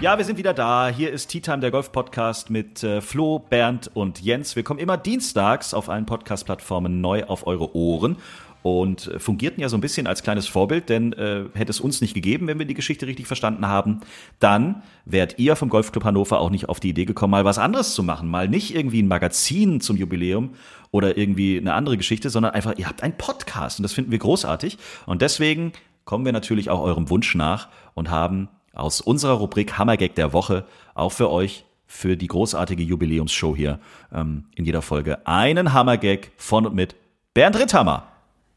[0.00, 0.88] Ja, wir sind wieder da.
[0.88, 4.54] Hier ist Tea Time, der Golf-Podcast mit äh, Flo, Bernd und Jens.
[4.54, 8.16] Wir kommen immer dienstags auf allen Podcast-Plattformen neu auf eure Ohren
[8.62, 12.00] und äh, fungierten ja so ein bisschen als kleines Vorbild, denn äh, hätte es uns
[12.00, 14.00] nicht gegeben, wenn wir die Geschichte richtig verstanden haben,
[14.40, 17.94] dann wärt ihr vom Golfclub Hannover auch nicht auf die Idee gekommen, mal was anderes
[17.94, 20.54] zu machen, mal nicht irgendwie ein Magazin zum Jubiläum
[20.90, 24.18] oder irgendwie eine andere Geschichte, sondern einfach, ihr habt einen Podcast und das finden wir
[24.18, 25.72] großartig und deswegen
[26.04, 30.64] kommen wir natürlich auch eurem Wunsch nach und haben aus unserer Rubrik Hammergag der Woche
[30.94, 33.80] auch für euch für die großartige Jubiläumsshow hier
[34.12, 36.94] ähm, in jeder Folge einen Hammergag von und mit
[37.34, 38.08] Bernd Ritthammer.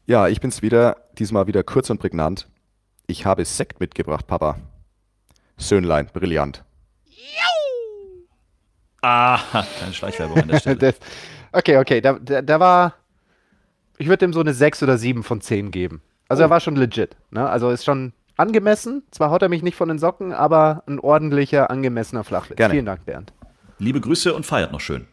[0.06, 2.48] Ja, ich bin's wieder, diesmal wieder kurz und prägnant.
[3.06, 4.58] Ich habe Sekt mitgebracht, Papa.
[5.56, 6.64] Söhnlein, brillant.
[9.02, 9.38] Ah,
[9.80, 10.76] keine Schleichwerbung an der Stelle.
[10.78, 10.94] das,
[11.52, 12.94] okay, okay, da, da, da war,
[13.98, 16.02] ich würde dem so eine 6 oder 7 von 10 geben.
[16.28, 16.46] Also oh.
[16.46, 17.16] er war schon legit.
[17.30, 17.48] Ne?
[17.48, 19.02] Also ist schon angemessen.
[19.10, 22.56] Zwar haut er mich nicht von den Socken, aber ein ordentlicher, angemessener Flachwitz.
[22.56, 22.74] Gerne.
[22.74, 23.32] Vielen Dank, Bernd.
[23.78, 25.06] Liebe Grüße und feiert noch schön.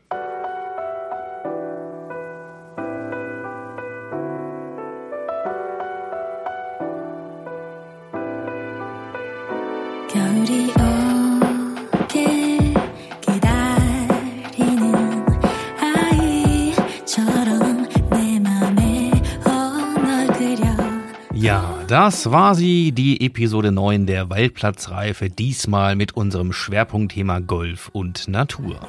[22.10, 28.80] Das war sie, die Episode 9 der Waldplatzreife, diesmal mit unserem Schwerpunktthema Golf und Natur.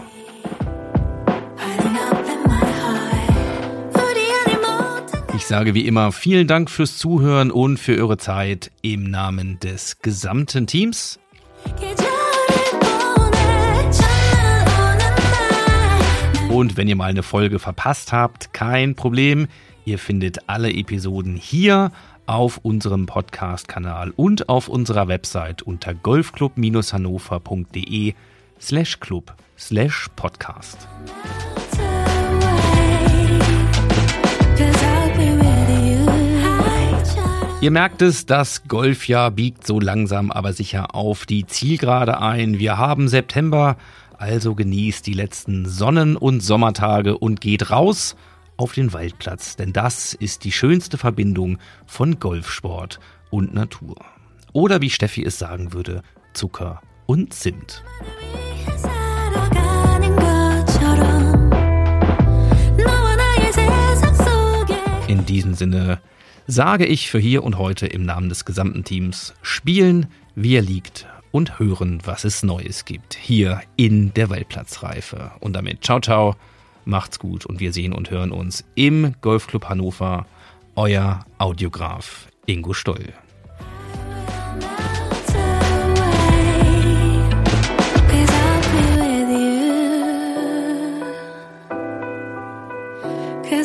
[5.36, 9.98] Ich sage wie immer vielen Dank fürs Zuhören und für eure Zeit im Namen des
[10.00, 11.20] gesamten Teams.
[16.48, 19.46] Und wenn ihr mal eine Folge verpasst habt, kein Problem.
[19.84, 21.90] Ihr findet alle Episoden hier
[22.30, 28.14] auf unserem Podcast-Kanal und auf unserer Website unter golfclub-hannover.de
[28.60, 30.86] slash club slash podcast.
[37.60, 42.60] Ihr merkt es, das Golfjahr biegt so langsam aber sicher auf die Zielgerade ein.
[42.60, 43.76] Wir haben September,
[44.16, 48.14] also genießt die letzten Sonnen- und Sommertage und geht raus–
[48.60, 51.56] auf den Waldplatz, denn das ist die schönste Verbindung
[51.86, 53.00] von Golfsport
[53.30, 53.96] und Natur.
[54.52, 56.02] Oder wie Steffi es sagen würde,
[56.34, 57.82] Zucker und Zimt.
[65.08, 65.98] In diesem Sinne
[66.46, 71.06] sage ich für hier und heute im Namen des gesamten Teams, spielen, wie er liegt
[71.30, 75.30] und hören, was es Neues gibt, hier in der Waldplatzreife.
[75.40, 76.36] Und damit ciao, ciao
[76.84, 80.26] Macht's gut und wir sehen und hören uns im Golfclub Hannover.
[80.76, 83.12] Euer Audiograf Ingo Stoll.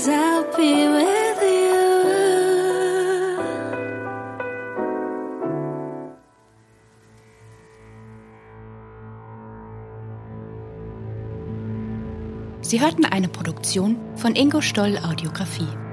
[0.07, 1.24] I'll be with
[12.67, 15.84] Sie hörten eine Produktion von Ingo Stoll Audiografie.